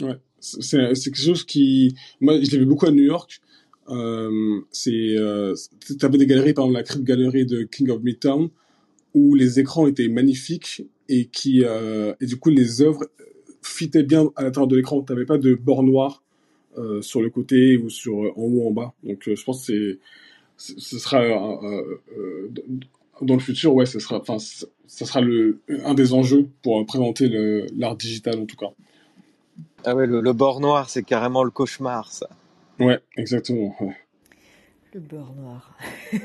[0.00, 3.40] Ouais, c'est quelque chose qui, moi, je l'ai vu beaucoup à New York.
[3.88, 5.54] Euh, c'est, euh,
[5.98, 8.48] t'avais des galeries, par exemple la Crypt Gallery de King of Midtown,
[9.14, 13.08] où les écrans étaient magnifiques et qui, euh, et du coup, les œuvres
[13.62, 15.02] fitaient bien à l'intérieur de l'écran.
[15.02, 16.22] T'avais pas de bord noir
[16.78, 18.94] euh, sur le côté ou sur en haut en bas.
[19.02, 19.98] Donc, euh, je pense que
[20.56, 22.50] c'est, ce sera euh, euh,
[23.22, 27.28] dans le futur, ouais, ce sera, enfin, ce sera le un des enjeux pour présenter
[27.76, 28.70] l'art digital en tout cas.
[29.84, 32.28] Ah ouais, le, le bord noir, c'est carrément le cauchemar, ça.
[32.78, 33.74] Ouais, exactement.
[33.80, 33.96] ouais.
[34.94, 35.76] Le beurre noir.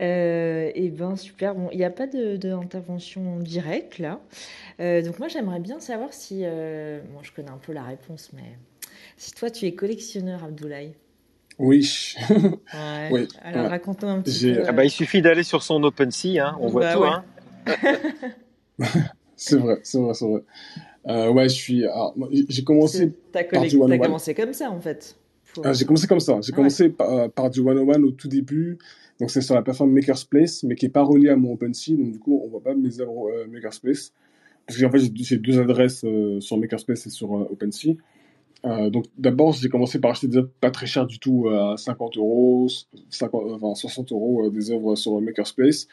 [0.00, 1.56] Euh, et ben super.
[1.56, 4.20] Bon, il n'y a pas de d'intervention directe là.
[4.78, 8.30] Euh, donc moi j'aimerais bien savoir si, euh, bon, je connais un peu la réponse,
[8.34, 8.56] mais
[9.16, 10.94] si toi tu es collectionneur, Abdoulaye.
[11.58, 12.14] Oui.
[12.30, 13.08] Ouais.
[13.10, 13.68] Oui, Alors ouais.
[13.68, 14.62] raconte-nous un petit peu.
[14.68, 17.00] Ah bah, il suffit d'aller sur son OpenSea, hein, on voit Bah tout.
[17.00, 17.10] ouais.
[17.10, 17.24] Hein.
[19.36, 20.40] C'est vrai, c'est vrai, c'est vrai.
[21.08, 21.84] Euh, ouais, je suis.
[22.48, 23.12] j'ai commencé.
[23.32, 25.16] T'as par collec- du one t'as commencé comme ça en fait.
[25.64, 26.38] Ah, j'ai commencé comme ça.
[26.42, 26.56] J'ai Ouais.
[26.56, 28.78] commencé par, par du one on one au tout début.
[29.20, 31.96] Donc c'est sur la plateforme Maker's Place, mais qui est pas relié à mon OpenSea.
[31.96, 34.12] Donc du coup, on voit pas mes œuvres euh, Maker's Place.
[34.66, 37.96] Parce qu'en fait, j'ai deux adresses euh, sur Maker's Place et sur euh, OpenSea.
[38.64, 41.72] Euh, donc d'abord, j'ai commencé par acheter des œuvres pas très chères du tout, euh,
[41.72, 42.68] à 50 euros,
[43.10, 45.86] 50, euh, enfin, 60 euros des œuvres sur Maker's Place.
[45.86, 45.88] Euh,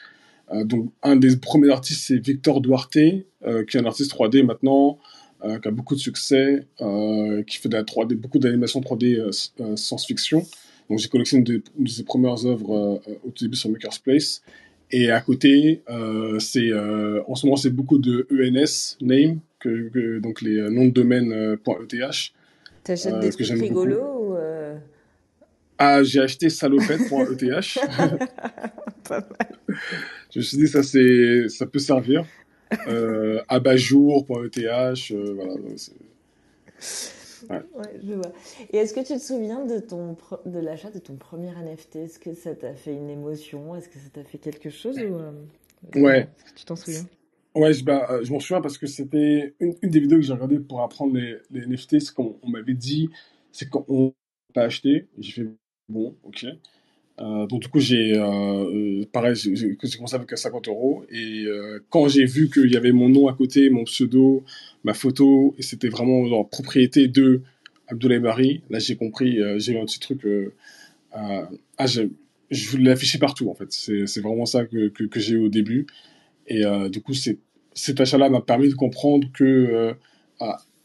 [0.65, 4.97] donc un des premiers artistes, c'est Victor Duarte, euh, qui est un artiste 3D maintenant,
[5.43, 9.17] euh, qui a beaucoup de succès, euh, qui fait de la 3D, beaucoup d'animation 3D
[9.19, 10.45] euh, s- euh, science-fiction.
[10.89, 14.41] Donc j'ai collectionné de, de ses premières œuvres euh, au tout début sur Maker's Place.
[14.91, 19.89] Et à côté, euh, c'est euh, en ce moment c'est beaucoup de ENS name, que,
[19.89, 21.55] que- donc les euh, noms de domaine euh,
[21.93, 22.31] .eth.
[22.83, 24.28] T'achètes euh, des trucs rigolos ou euh,
[25.79, 27.79] Ah, j'ai acheté salopette.eth.
[29.07, 29.59] pas mal.
[30.33, 32.25] Je me suis dit, ça, c'est, ça peut servir.
[32.87, 35.53] Euh, abat-jour.eth, euh, voilà.
[37.49, 38.31] Ouais, je vois.
[38.71, 42.19] Et est-ce que tu te souviens de ton de l'achat de ton premier NFT Est-ce
[42.19, 43.75] que ça t'a fait une émotion?
[43.75, 45.31] Est-ce que ça t'a fait quelque chose ou euh,
[45.95, 46.27] Ouais.
[46.45, 47.07] Que tu t'en souviens?
[47.55, 50.23] Ouais, je, bah, euh, je m'en souviens parce que c'était une, une des vidéos que
[50.23, 51.99] j'ai regardées pour apprendre les, les NFT.
[51.99, 53.09] C'est qu'on on m'avait dit,
[53.51, 54.13] c'est qu'on
[54.53, 55.07] pas acheté.
[55.17, 55.49] J'ai fait,
[55.89, 56.45] bon, ok.
[57.21, 61.03] Euh, donc du coup, j'ai, euh, pareil, j'ai commencé avec 50 euros.
[61.09, 64.43] Et euh, quand j'ai vu qu'il y avait mon nom à côté, mon pseudo,
[64.83, 67.41] ma photo, et c'était vraiment en propriété de
[67.87, 70.25] Abdoulaye Bari, là j'ai compris, euh, j'ai eu un petit truc.
[70.25, 70.53] euh,
[71.17, 71.45] euh,
[71.77, 72.03] ah, je,
[72.69, 73.71] voulais l'afficher partout en fait.
[73.71, 75.87] C'est vraiment ça que, j'ai eu au début.
[76.47, 79.93] Et euh, du coup, cet achat-là m'a permis de comprendre que euh,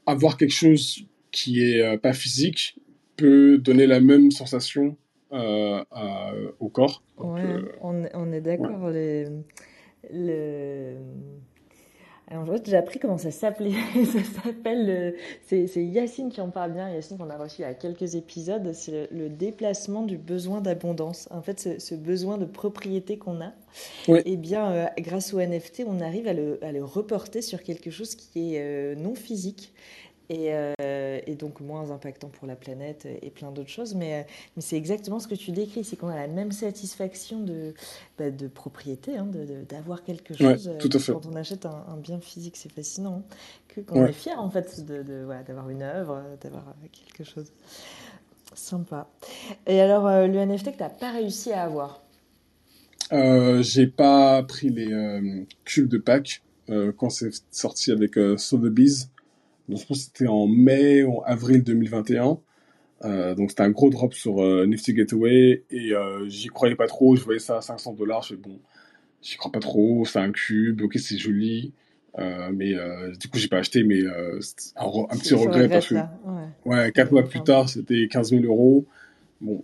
[0.07, 2.77] avoir quelque chose qui est euh, pas physique
[3.17, 4.97] peut donner la même sensation
[5.33, 7.03] euh, à- au corps.
[7.19, 8.91] Donc, Ouais, euh, on, on est d'accord.
[8.91, 9.27] les-
[10.13, 10.97] Le...
[12.29, 13.73] Alors, j'ai appris comment ça s'appelait.
[14.07, 14.87] Ça s'appelle.
[14.87, 15.15] le-
[15.47, 16.89] C'est Yacine qui en parle bien.
[16.91, 18.73] Yacine qu'on a reçu il y a quelques épisodes.
[18.73, 21.29] C'est le, le déplacement du besoin d'abondance.
[21.31, 23.53] En fait, ce, ce besoin de propriété qu'on a.
[24.09, 24.21] Oui.
[24.25, 27.91] Et bien, euh, grâce au NFT, on arrive à le, à le reporter sur quelque
[27.91, 29.73] chose qui est euh, non physique.
[30.31, 33.95] Et, euh, et donc moins impactant pour la planète et plein d'autres choses.
[33.95, 34.23] Mais, euh,
[34.57, 37.75] mais c'est exactement ce que tu décris, c'est qu'on a la même satisfaction de,
[38.19, 39.29] bah, de propriété, hein,
[39.69, 41.13] d'avoir quelque Ouais, chose euh, tout à fait.
[41.13, 43.23] quand on achète un, un bien physique, c'est fascinant.
[43.31, 43.35] hein,
[43.69, 44.09] que quand on Ouais.
[44.09, 47.53] est fier en fait de, de- voilà, d'avoir une œuvre, d'avoir quelque chose.
[48.55, 49.09] Sympa.
[49.67, 52.01] Et alors euh, le NFT que tu n'as pas réussi à avoir?
[53.13, 54.89] Euh, j'ai pas pris les
[55.65, 56.43] cubes de Pâques
[56.97, 59.11] quand c'est sorti avec Sotheby's.
[59.69, 62.39] Donc je pense que c'était en mai ou en avril 2021.
[63.05, 66.87] Euh, donc c'était un gros drop sur euh, Nifty Gateway et euh, j'y croyais pas
[66.87, 67.17] trop.
[67.17, 68.23] Je voyais ça à 500 dollars.
[68.23, 68.59] Je fais bon,
[69.23, 70.05] j'y crois pas trop.
[70.05, 71.73] C'est un cube, ok c'est joli,
[72.19, 72.75] mais
[73.19, 73.85] du coup j'ai pas acheté.
[73.85, 74.37] Mais un,
[74.77, 75.95] un petit regret parce que.
[75.95, 76.03] Ouais.
[76.65, 78.87] ouais, quatre mois plus tard c'était 15 000 euros.
[79.41, 79.63] Bon,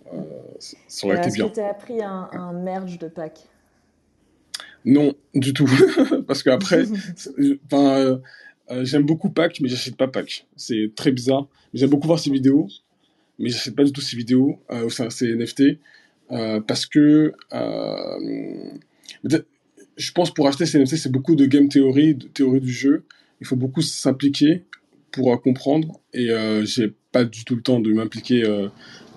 [0.87, 1.49] ça aurait été Est-ce bien.
[1.49, 3.47] que tu as appris un, un merge de Pâques?
[4.85, 5.69] Non, du tout.
[6.27, 6.83] Parce qu'après,
[7.65, 8.19] enfin,
[8.71, 10.45] euh, j'aime beaucoup Pâques, mais j'achète pas Pâques.
[10.55, 11.47] C'est très bizarre.
[11.73, 12.67] J'aime beaucoup voir ses vidéos,
[13.39, 15.79] mais j'achète pas du tout ses vidéos, euh, enfin, ses NFT,
[16.31, 18.71] euh, parce que, euh,
[19.97, 23.03] je pense pour acheter ces NFT, c'est beaucoup de game theory, de théorie du jeu.
[23.41, 24.63] Il faut beaucoup s'impliquer
[25.11, 26.29] pour comprendre, et
[26.63, 28.43] j'ai pas du tout le temps de m'impliquer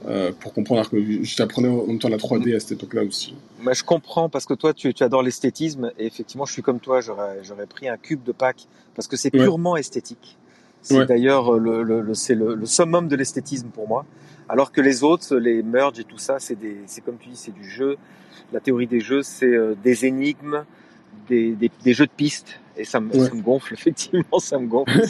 [0.06, 0.88] euh, euh, pour comprendre.
[0.88, 3.34] Que j'apprenais en même temps la 3D à cette époque-là aussi.
[3.62, 6.80] Mais je comprends parce que toi, tu, tu adores l'esthétisme et effectivement, je suis comme
[6.80, 9.42] toi, j'aurais, pris un cube de Pâques parce que c'est Ouais.
[9.42, 10.36] purement esthétique.
[10.82, 11.06] C'est Ouais.
[11.06, 14.04] d'ailleurs le, le, le- c'est le, le summum de l'esthétisme pour moi.
[14.48, 17.36] Alors que les autres, les merge et tout ça, c'est des, c'est comme tu dis,
[17.36, 17.96] c'est du jeu.
[18.52, 20.64] La théorie des jeux, c'est euh, des énigmes,
[21.28, 23.26] des, des, des jeux de pistes et ça me, Ouais.
[23.28, 25.00] ça me gonfle effectivement, ça me gonfle.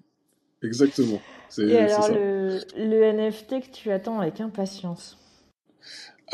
[0.62, 1.20] Exactement.
[1.58, 5.18] Et alors le, le NFT que tu attends avec impatience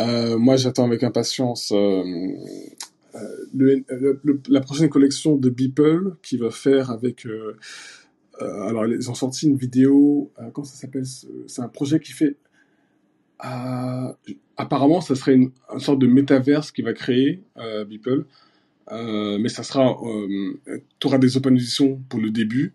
[0.01, 2.03] Euh, moi, j'attends avec impatience euh,
[3.15, 3.19] euh,
[3.55, 7.27] le, le- le- la prochaine collection de Beeple qui va faire avec.
[7.27, 7.57] euh,
[8.41, 10.33] alors, ils ont sorti une vidéo.
[10.55, 12.37] comment ça s'appelle ce- C'est un projet qui fait.
[14.57, 17.43] apparemment, ça serait une, une sorte de métaverse qui va créer
[17.89, 18.27] Beeple.
[18.91, 19.97] Mais ça sera.
[20.99, 22.75] tu auras des open editions pour le début,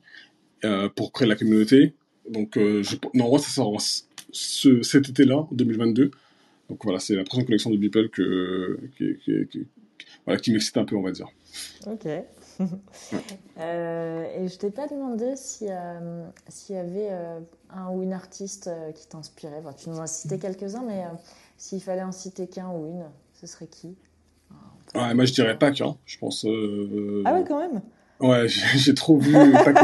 [0.95, 1.95] pour créer la communauté.
[2.30, 6.11] Donc, euh, je, normalement, ça sort en ce, cet été-là, en 2022.
[6.69, 9.67] Donc voilà, c'est la prochaine collection de Beeple que, qui, qui, qui-
[10.26, 11.28] voilà, qui m'excite un peu, on va dire.
[11.88, 12.07] Ok.
[13.57, 16.01] Euh, et je t'ai pas demandé s'il y, a-
[16.49, 19.59] s'il y avait euh, un ou une artiste euh, qui t'inspirait.
[19.59, 21.09] Enfin, tu nous as cité quelques-uns, mais euh,
[21.57, 23.95] s'il fallait en citer qu'un ou une, ce serait qui?
[24.93, 25.95] Ah, moi, je dirais Pâques, hein.
[26.05, 26.45] je pense.
[26.45, 27.82] euh, Ah ouais, quand même
[28.19, 29.82] Ouais, j'ai j'ai trop vu Pâques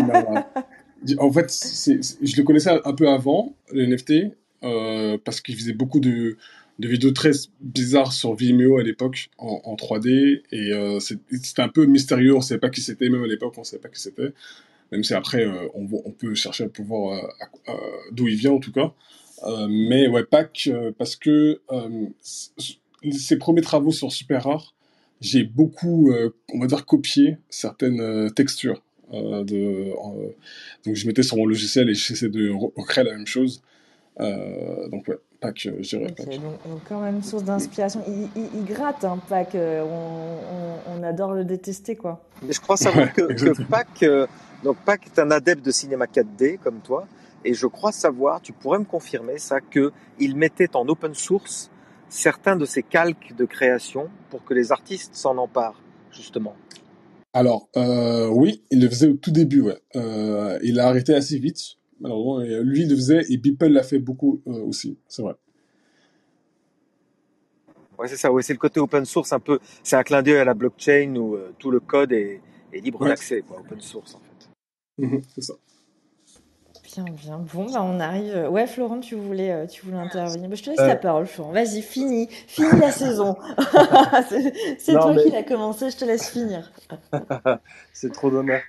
[1.18, 4.34] En fait, je le connaissais un peu avant, le NFT,
[4.64, 6.38] euh, parce qu'il faisait beaucoup de,
[6.80, 11.86] vidéos très bizarres sur Vimeo à l'époque, en, en 3D, et euh, c'était un peu
[11.86, 14.34] mystérieux, on savait pas qui c'était, même à l'époque, on savait pas qui c'était,
[14.92, 17.22] même si après, euh, on, peut chercher à pouvoir
[18.12, 18.94] d'où il vient, en tout cas.
[19.70, 20.26] Mais ouais,
[20.68, 21.62] euh, parce que
[23.12, 24.76] ses premiers travaux sur Super Rare,
[25.22, 26.12] j'ai beaucoup,
[26.54, 28.82] on va dire, copié certaines textures.
[29.14, 29.56] Euh, de,
[29.92, 30.30] euh,
[30.86, 33.62] donc je mettais sur mon logiciel et j'essayais de re- recréer la même chose.
[34.20, 36.28] Euh, donc ouais, Pâques, euh, je dirais Ok, Pâques.
[36.42, 38.04] donc, donc quand même source d'inspiration.
[38.08, 39.56] Il, il- il gratte, hein, Pâques.
[39.56, 40.38] On,
[40.96, 42.22] on- on adore le détester, quoi.
[42.44, 43.34] Mais je crois savoir Ouais, que,
[44.00, 44.28] que euh,
[44.64, 47.08] donc Pâques est un adepte de cinéma 4D comme toi,
[47.46, 51.72] et je crois savoir, tu pourrais me confirmer ça, que il mettait en open source
[52.10, 55.82] certains de ses calques de création pour que les artistes s'en emparent,
[56.12, 56.56] justement.
[57.34, 59.78] Alors, euh, oui, il le faisait au tout début, ouais.
[59.96, 62.42] Euh, il a arrêté assez vite, malheureusement.
[62.42, 65.36] Et, euh, lui, il le faisait et Beeple l'a fait beaucoup euh, aussi, c'est vrai.
[67.98, 70.38] Ouais, c'est ça, ouais, c'est le côté open source un peu, c'est un clin d'œil
[70.38, 72.42] à la blockchain où tout le code est,
[72.74, 73.10] est libre Ouais.
[73.10, 74.50] d'accès, quoi, open source en fait.
[75.06, 75.54] Mhm, c'est ça.
[76.94, 77.38] Bien, bien.
[77.54, 78.48] Bon, bah, on arrive.
[78.50, 80.50] Ouais, Florent, tu voulais, euh, tu voulais intervenir.
[80.50, 81.52] Bah, je te laisse la Euh, parole, Florent.
[81.52, 83.38] Vas-y, finis, finis la saison.
[84.78, 86.72] C'est toi mais qui l'as commencé, je te laisse finir.
[87.94, 88.62] c'est trop d'honneur.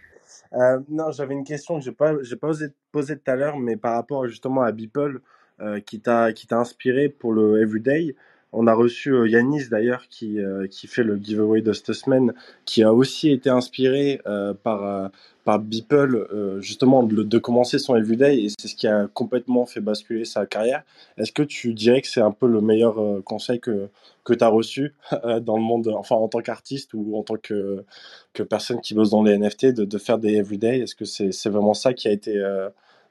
[0.55, 3.37] Euh, non, j'avais une question que j'ai pas, j'ai pas osé te poser tout à
[3.37, 5.21] l'heure, mais par rapport justement à Beeple,
[5.61, 8.15] euh, qui t'a, qui t'a inspiré pour le Everyday.
[8.53, 12.35] On a reçu euh, Yanis d'ailleurs, qui, euh, qui fait le giveaway de cette semaine,
[12.67, 15.11] qui a aussi été inspiré euh, par,
[15.45, 19.81] par Beeple, euh, justement, de, commencer son Everyday, et c'est ce qui a complètement fait
[19.81, 20.85] basculer sa carrière.
[21.19, 23.89] Est-ce que tu dirais que c'est un peu le meilleur euh, conseil que,
[24.25, 27.37] que tu as reçu euh, dans le monde, enfin en tant qu'artiste ou en tant
[27.37, 27.85] que,
[28.33, 30.81] que personne qui bosse dans les NFT, de, faire des everyday?
[30.81, 32.41] Est-ce que c'est vraiment ça qui a été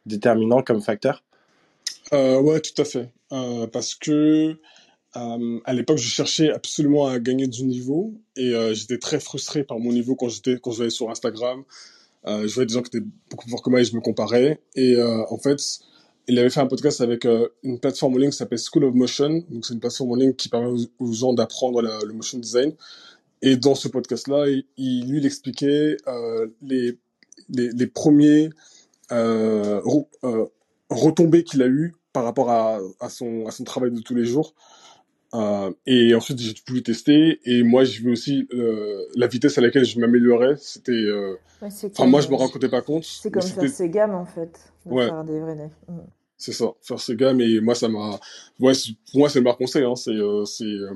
[0.05, 1.23] déterminant comme facteur?
[2.11, 3.09] Ouais, tout à fait.
[3.71, 4.55] Parce que
[5.13, 9.91] à l'époque, je cherchais absolument à gagner du niveau et j'étais très frustré par mon
[9.91, 11.63] niveau quand j'étais quand je voyais sur Instagram.
[12.27, 14.01] Euh, je voyais des gens qui étaient beaucoup plus forts que moi et je me
[14.01, 14.61] comparais.
[14.75, 15.59] Et euh, en fait,
[16.27, 18.93] il avait fait un podcast avec euh, une plateforme en ligne qui s'appelle School of
[18.93, 19.43] Motion.
[19.49, 22.73] Donc c'est une plateforme en ligne qui permet aux, gens d'apprendre le motion design.
[23.41, 24.45] Et dans ce podcast-là,
[24.77, 26.99] il, lui, il expliquait euh, les,
[27.49, 28.49] les, les premiers
[29.11, 30.49] euh, re-
[30.89, 34.53] retombées qu'il a eues par rapport à, son, à son travail de tous les jours.
[35.33, 37.39] Euh, et ensuite, j'ai pu tester.
[37.45, 40.55] Et moi, j'ai vu aussi euh, la vitesse à laquelle je m'améliorais.
[40.57, 44.15] C'était, euh, Ouais, enfin, moi, je me rendais pas compte, c'est comme faire ses gammes,
[44.15, 45.69] en fait, de ouais, faire des vrais nez.
[45.87, 45.99] Mm.
[46.35, 47.33] c'est ça, faire ce gars.
[47.33, 48.19] Mais moi, ça m'a,
[48.59, 48.73] ouais,
[49.11, 49.83] pour moi, c'est le meilleur conseil.
[49.83, 49.95] Hein.
[49.95, 50.91] C'est, euh, c'est, euh,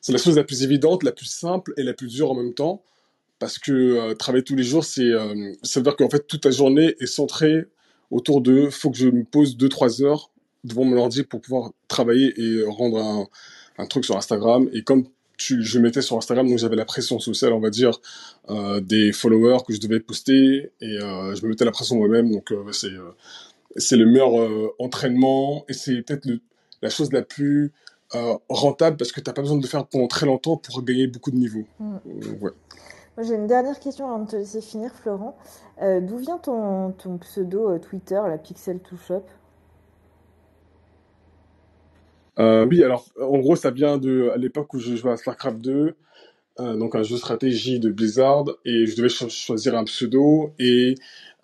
[0.00, 2.52] c'est la chose la plus évidente, la plus simple et la plus dure en même
[2.52, 2.82] temps.
[3.38, 6.40] Parce que euh, travailler tous les jours, c'est, euh, ça veut dire qu'en fait, toute
[6.40, 7.66] ta journée est centrée
[8.10, 10.32] autour de, faut que je me pose deux, trois heures
[10.64, 13.28] devant mon ordi pour pouvoir travailler et rendre un,
[13.78, 14.68] un truc sur Instagram.
[14.72, 15.04] Et comme
[15.36, 18.00] tu, je mettais sur Instagram, donc j'avais la pression sociale, on va dire,
[18.50, 22.30] euh, des followers que je devais poster et euh, je me mettais la pression moi-même.
[22.30, 22.90] Donc euh, c'est,
[23.76, 24.32] c'est le meilleur
[24.78, 26.28] entraînement et c'est peut-être
[26.82, 27.72] la chose la plus
[28.48, 31.30] rentable parce que t'as pas besoin de le faire pendant très longtemps pour gagner beaucoup
[31.30, 31.64] de niveaux.
[31.78, 31.96] Mm.
[32.40, 32.50] Ouais.
[33.20, 35.36] J'ai une dernière question avant de te laisser finir, Florent.
[35.80, 39.24] D'où vient ton, ton pseudo Twitter, la Pixel to Shop
[42.38, 45.60] Euh, oui, alors en gros, ça vient de à l'époque où je jouais à StarCraft
[45.60, 45.94] 2,
[46.60, 50.52] euh, donc un jeu de stratégie de Blizzard, et je devais cho- choisir un pseudo,
[50.58, 50.94] et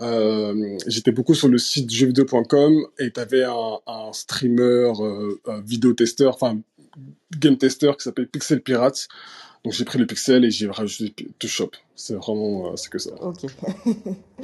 [0.01, 4.93] euh, j'étais beaucoup sur le site jeuxvideo.com, et t'avais un, un streamer,
[5.47, 6.59] un vidéotesteur, enfin
[7.41, 9.09] game tester qui s'appelle Pixel Pirates,
[9.65, 11.15] donc j'ai pris le pixel et j'ai rajouté
[11.47, 11.71] Shop.
[11.97, 13.13] C'est vraiment, c'est que ça.
[13.23, 13.47] Ok.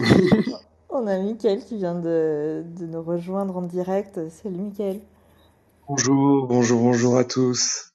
[0.89, 4.19] On a Mickaël qui vient de, de nous rejoindre en direct.
[4.43, 5.01] Salut Mickaël.
[5.91, 7.91] Bonjour, bonjour, bonjour à tous.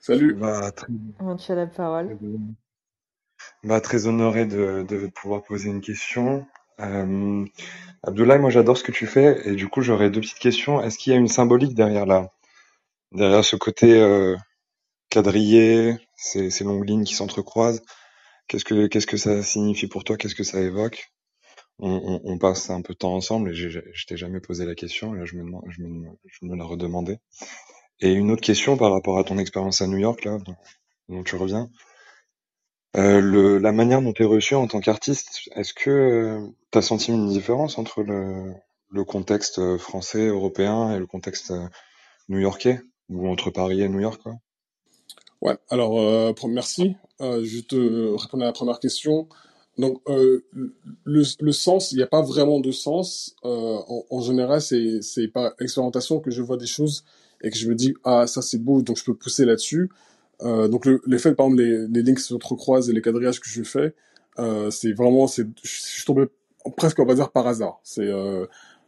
[0.00, 0.34] Salut.
[0.34, 2.18] Bah, très, Comment tu as la parole
[3.62, 6.44] bah, très honoré de, de pouvoir poser une question.
[6.80, 7.44] Euh,
[8.02, 10.82] Abdoulaye, moi j'adore ce que tu fais et du coup j'aurais deux petites questions.
[10.82, 12.32] Est-ce qu'il y a une symbolique derrière là,
[13.12, 14.36] derrière ce côté euh,
[15.08, 17.82] quadrillé, ces, ces longues lignes qui s'entrecroisent?
[18.48, 20.16] Qu'est-ce que qu'est-ce que ça signifie pour toi?
[20.16, 21.12] Qu'est-ce que ça évoque?
[21.82, 25.12] On, passe un peu de temps ensemble et je t'ai jamais posé la question.
[25.12, 27.18] Là, je me, la redemandais.
[28.00, 30.38] Et une autre question par rapport à ton expérience à New York là,
[31.08, 31.70] dont, tu reviens.
[32.96, 37.12] Euh, la manière dont tu es reçu en tant qu'artiste, est-ce que tu as senti
[37.12, 41.68] une différence entre le, contexte euh, français, européen et le contexte euh,
[42.28, 44.34] new-yorkais ou entre Paris et New York quoi?
[45.40, 46.96] Ouais, alors euh, merci.
[47.22, 47.76] Euh, je te
[48.14, 49.26] répondre à la première question.
[49.78, 50.44] Donc euh,
[51.04, 53.34] le, le sens, il n'y a pas vraiment de sens.
[53.44, 57.04] Euh, en, en général, c'est par expérimentation que je vois des choses
[57.42, 59.90] et que je me dis ah ça c'est beau donc je peux pousser là-dessus.
[60.42, 63.62] Euh, donc le, les par exemple les, les links s'entrecroisent et les quadrillages que je
[63.62, 63.94] fais,
[64.38, 66.26] euh, c'est vraiment c'est je je suis tombé
[66.76, 67.80] presque on va dire par hasard.
[67.84, 68.46] C'est euh,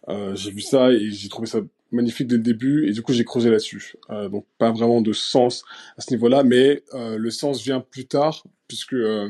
[0.09, 1.61] euh, j'ai vu ça et j'ai trouvé ça
[1.93, 3.95] magnifique dès le début et du coup j'ai creusé là-dessus.
[4.11, 5.65] Euh, donc pas vraiment de sens
[5.97, 9.29] à ce niveau-là, mais euh, le sens vient plus tard, puisque, euh,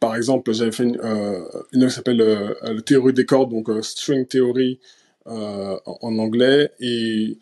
[0.00, 4.78] par exemple, j'avais fait une, œuvre qui s'appelle le théorie des cordes, donc String Theory
[5.26, 7.36] en, anglais, et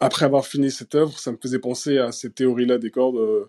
[0.00, 3.48] après avoir fini cette œuvre, ça me faisait penser à cette théorie-là des cordes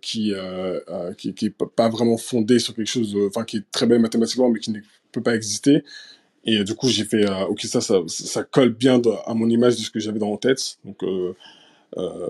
[0.00, 3.86] qui, euh, qui, qui est pas vraiment fondée sur quelque chose, enfin qui est très
[3.86, 4.80] belle mathématiquement, mais qui ne
[5.12, 5.82] peut pas exister.
[6.46, 9.76] Et euh, du coup, j'ai fait, euh, ok, ça, ça, colle bien à mon image
[9.76, 10.78] de ce que j'avais dans la tête.
[10.84, 11.34] Donc, euh,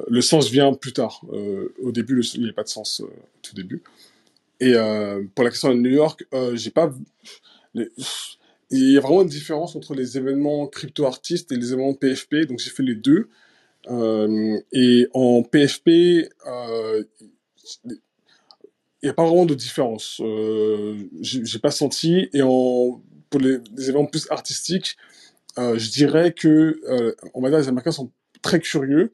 [0.09, 1.21] le sens vient plus tard.
[1.83, 3.03] Au début, il n'y a pas de sens
[3.43, 3.83] tout début.
[4.61, 4.73] Et
[5.35, 6.93] pour la question de New York, j'ai pas.
[7.75, 7.91] Il
[8.71, 12.47] y a vraiment une différence entre les événements crypto-artistes et les événements PFP.
[12.49, 13.29] Donc j'ai fait les deux.
[14.73, 16.29] Et en PFP, il
[19.03, 20.23] n'y a pas vraiment de différence.
[21.23, 22.29] J'ai pas senti.
[22.33, 24.97] Et en pour les, les événements plus artistiques,
[25.59, 28.11] euh, je dirais que, euh, on va dire, les Américains sont
[28.43, 29.13] très curieux.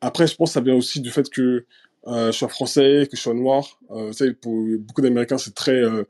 [0.00, 1.64] Après, je pense que ça vient aussi du fait que
[2.06, 3.78] euh, je sois français, que je sois noir.
[3.90, 6.04] Euh, tu sais, pour beaucoup d'Américains, c'est très, euh,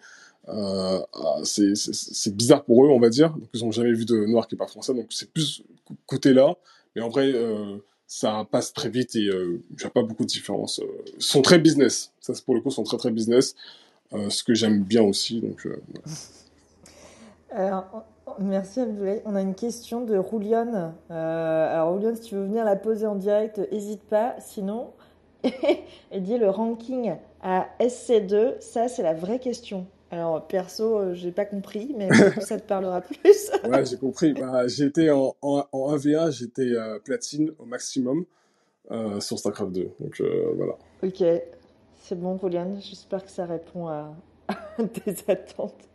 [0.48, 1.00] euh,
[1.44, 3.36] c'est bizarre pour eux, on va dire.
[3.52, 5.64] Ils ont jamais vu de noir qui est pas français, donc c'est plus c-
[6.06, 6.54] côté là.
[6.96, 7.76] Mais en vrai, euh,
[8.06, 10.80] ça passe très vite et euh, il n'y a pas beaucoup de différence.
[10.80, 10.86] Euh,
[11.16, 12.12] Ils sont très business.
[12.20, 13.54] Ça, pour le coup, ils sont très très business.
[14.12, 15.40] Euh, ce que j'aime bien aussi.
[15.40, 16.08] Donc, euh, voilà.
[17.54, 18.04] Alors,
[18.40, 19.22] merci Abdoulaye.
[19.24, 20.92] On a une question de Roulion.
[21.10, 24.34] Euh, alors Roulion, si tu veux venir la poser en direct, n'hésite pas.
[24.40, 24.90] Sinon,
[26.10, 29.86] elle dit le ranking à SC2, ça c'est la vraie question.
[30.10, 32.08] Alors perso, euh, j'ai pas compris, mais
[32.40, 33.50] ça te parlera plus.
[33.68, 34.32] Ouais, j'ai compris.
[34.32, 38.24] Bah, j'étais en, en, en 1v1, j'étais euh, platine au maximum
[38.90, 39.90] euh, sur StarCraft 2.
[40.00, 40.22] Donc
[40.56, 40.74] voilà.
[41.04, 41.22] Ok,
[42.02, 44.12] c'est bon Roulion, j'espère que ça répond à,
[44.48, 45.88] à tes attentes.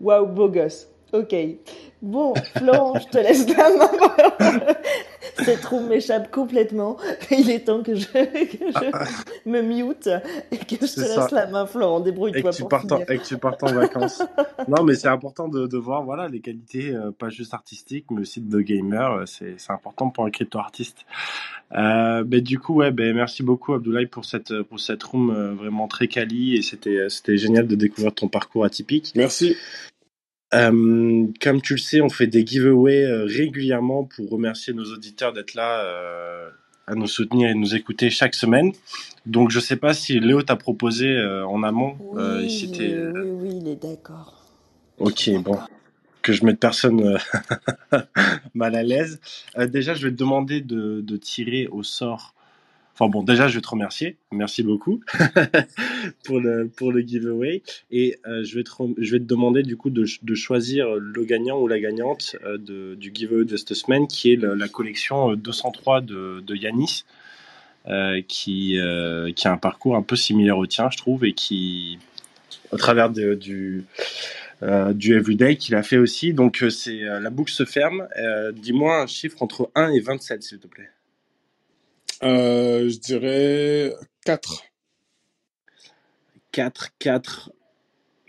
[0.00, 0.88] Waouh, beau gosse.
[1.12, 1.34] Ok.
[2.02, 4.74] Bon, Florent, je te laisse la main.
[5.42, 6.96] Cette roue m'échappe complètement.
[7.30, 8.12] Il est temps que je, que
[9.44, 10.08] je me mute
[10.52, 11.28] et que je te laisse ça.
[11.32, 12.00] la main, Florent.
[12.00, 13.10] et Débrouille-toi pour partes en, finir.
[13.10, 14.22] et que tu partes en vacances.
[14.68, 18.20] non, mais c'est important de, de voir voilà les qualités euh, pas juste artistiques, mais
[18.20, 19.12] aussi de gamer.
[19.12, 21.04] euh, C'est c'est important pour un crypto artiste.
[21.72, 25.54] Euh, mais du coup, ouais, ben merci beaucoup Abdoulaye pour cette pour cette room euh,
[25.54, 29.12] vraiment très quali et c'était c'était génial de découvrir ton parcours atypique.
[29.16, 29.56] Merci.
[30.54, 35.32] Euh, comme tu le sais, on fait des giveaways euh, régulièrement pour remercier nos auditeurs
[35.32, 36.48] d'être là, euh,
[36.86, 38.72] à nous soutenir et nous écouter chaque semaine.
[39.26, 43.68] Donc, je sais pas si Léo t'a proposé en amont, Oui, si oui, oui, il
[43.68, 44.44] est d'accord.
[44.98, 45.58] Ok, bon,
[46.20, 47.18] que je mette personne
[48.54, 49.18] mal à l'aise.
[49.56, 52.33] Déjà, je vais te demander de, de tirer au sort.
[52.94, 54.16] Enfin bon, déjà, je vais te remercier.
[54.30, 55.00] Merci beaucoup
[56.24, 57.62] pour le pour le giveaway.
[57.90, 61.24] Et euh, je vais te je vais te demander du coup de, de choisir le
[61.24, 65.32] gagnant ou la gagnante euh, de, du giveaway de cette semaine, qui est la collection
[65.32, 67.04] euh, 203 de, de Yanis,
[67.88, 71.32] euh, qui euh, qui a un parcours un peu similaire au tien, je trouve, et
[71.32, 71.98] qui
[72.70, 73.84] au travers de- du
[74.62, 76.32] euh, du Everyday qu'il a fait aussi.
[76.32, 78.06] Donc euh, c'est euh, la boucle se ferme.
[78.18, 80.90] Euh, Dis-moi un chiffre entre 1 et 27, s'il te plaît.
[82.22, 83.94] Euh, je dirais
[84.24, 84.62] 4.
[86.52, 87.50] 4, 4,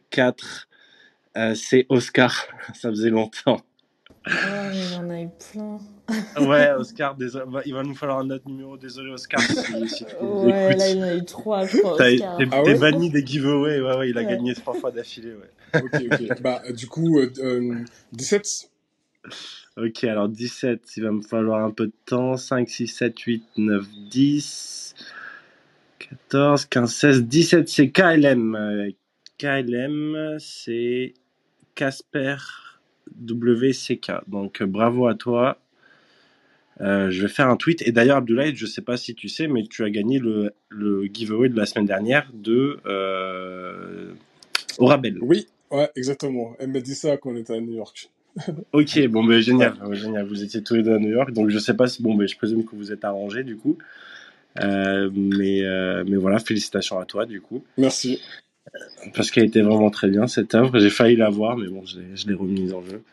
[0.09, 0.67] 4.
[1.37, 2.47] Euh, c'est Oscar.
[2.73, 3.61] Ça faisait longtemps.
[4.27, 4.31] Oh,
[4.73, 5.79] il en a eu plein.
[6.37, 7.45] Ouais, Oscar, désolé.
[7.47, 8.77] Bah, il va nous falloir un autre numéro.
[8.77, 10.09] Désolé, Oscar, si, si Ouais,
[10.71, 10.79] écoutes.
[10.79, 12.37] là, il en a eu trois, je crois, T'as- Oscar.
[12.37, 12.79] T'es Ah t'es ouais?
[12.79, 13.81] banni des giveaways.
[13.81, 14.27] Ouais, ouais, il a Ouais.
[14.27, 15.33] gagné trois fois d'affilée.
[15.35, 15.51] Ouais.
[15.81, 16.41] Ok, ok.
[16.41, 17.75] bah, du coup, euh, euh,
[18.13, 18.69] 17.
[19.77, 22.37] Ok, alors 17, il va me falloir un peu de temps.
[22.37, 24.95] 5, 6, 7, 8, 9, 10,
[25.99, 28.55] 14, 15, 16, 17, c'est KLM.
[28.55, 28.89] Euh,
[29.37, 31.13] KLM, c'est
[31.75, 32.37] Casper
[33.19, 34.11] WCK.
[34.27, 35.59] Donc euh, bravo à toi.
[36.79, 37.81] Euh, je vais faire un tweet.
[37.85, 40.53] Et d'ailleurs, Abdoulaye, je sais pas si tu sais, mais tu as gagné le,
[41.13, 44.13] giveaway de la semaine dernière de euh.
[45.21, 45.47] Oui,
[45.95, 46.55] exactement.
[46.59, 48.09] Elle m'a dit ça quand on était à New York.
[48.73, 50.25] Ok, bon, ben génial, ouais, génial.
[50.27, 52.27] Vous étiez tous les deux à New York, donc je sais pas si, bon, ben
[52.27, 53.77] je présume que vous êtes arrangés du coup.
[54.61, 58.21] Euh, mais, euh, mais voilà, félicitations à toi du coup, Merci.
[59.13, 60.79] parce qu'elle était vraiment très bien cette œuvre.
[60.79, 63.03] J'ai failli la voir, mais bon, je l'ai, remise en jeu.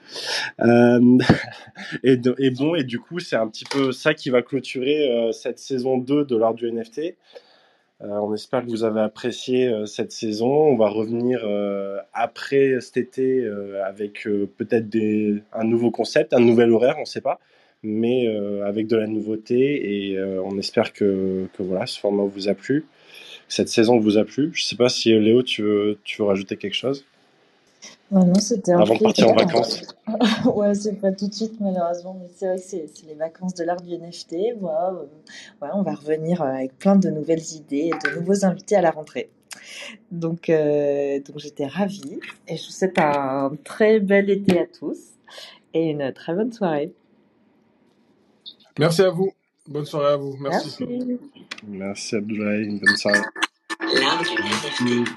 [0.60, 1.18] Euh,
[2.04, 5.30] et, de- et bon, et du coup, c'est un petit peu ça qui va clôturer
[5.32, 7.16] cette saison 2 de l'art du NFT.
[8.03, 10.48] Euh, on espère que vous avez apprécié euh, cette saison.
[10.48, 13.48] On va revenir euh, après cet été
[13.84, 14.26] avec
[14.57, 14.88] peut-être
[15.53, 17.38] un nouveau concept, un nouvel horaire, on ne sait pas,
[17.82, 18.26] mais
[18.64, 22.86] avec de la nouveauté et on espère que, voilà, ce format vous a plu,
[23.48, 24.50] cette saison vous a plu.
[24.55, 27.05] Je ne sais pas si Léo, tu veux, tu veux rajouter quelque chose?
[28.11, 29.49] Ouais, non, c'était un avant de partir en plaisir.
[29.49, 29.83] vacances.
[30.55, 33.55] Ouais, c'est pas tout de suite malheureusement, mais c'est vrai que c'est c'est les vacances
[33.55, 34.59] de l'art du NFT.
[34.61, 35.07] Voilà, euh,
[35.59, 38.83] voilà, on va revenir euh, avec plein de nouvelles idées et de nouveaux invités à
[38.83, 39.30] la rentrée.
[40.11, 42.18] Donc, euh, donc j'étais ravie
[42.49, 44.99] et je vous souhaite un très bel été à tous
[45.74, 46.93] et une très bonne soirée.
[48.78, 49.33] Merci à vous.
[49.68, 50.37] Bonne soirée à vous.
[50.41, 50.85] Merci.
[50.85, 51.18] Merci.
[51.66, 53.20] Merci Abdoulaye, bonne soirée.
[53.80, 55.09] L'art du NFT.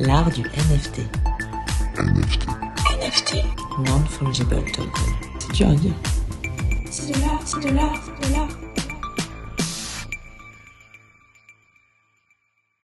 [0.00, 1.00] L'art du NFT.
[3.00, 3.42] NFT.
[3.84, 4.90] Non-fungible token.
[5.40, 5.92] C'est dur à dire.
[6.88, 8.67] C'est de l'art, c'est de l'art, c'est de l'art.